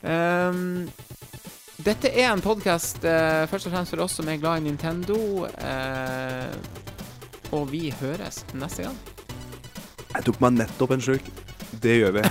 [0.00, 0.88] Um,
[1.84, 5.20] dette er en podkast eh, først og fremst for oss som er glad i Nintendo.
[5.60, 6.52] eh,
[7.50, 9.00] og vi høres neste gang.
[10.14, 11.30] Jeg tok meg nettopp en slurk.
[11.82, 12.26] Det gjør vi.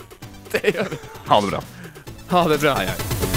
[0.54, 1.00] Det gjør vi.
[1.26, 1.62] Ha det bra.
[2.30, 2.76] Ha det bra.
[2.78, 3.33] Hei, hei.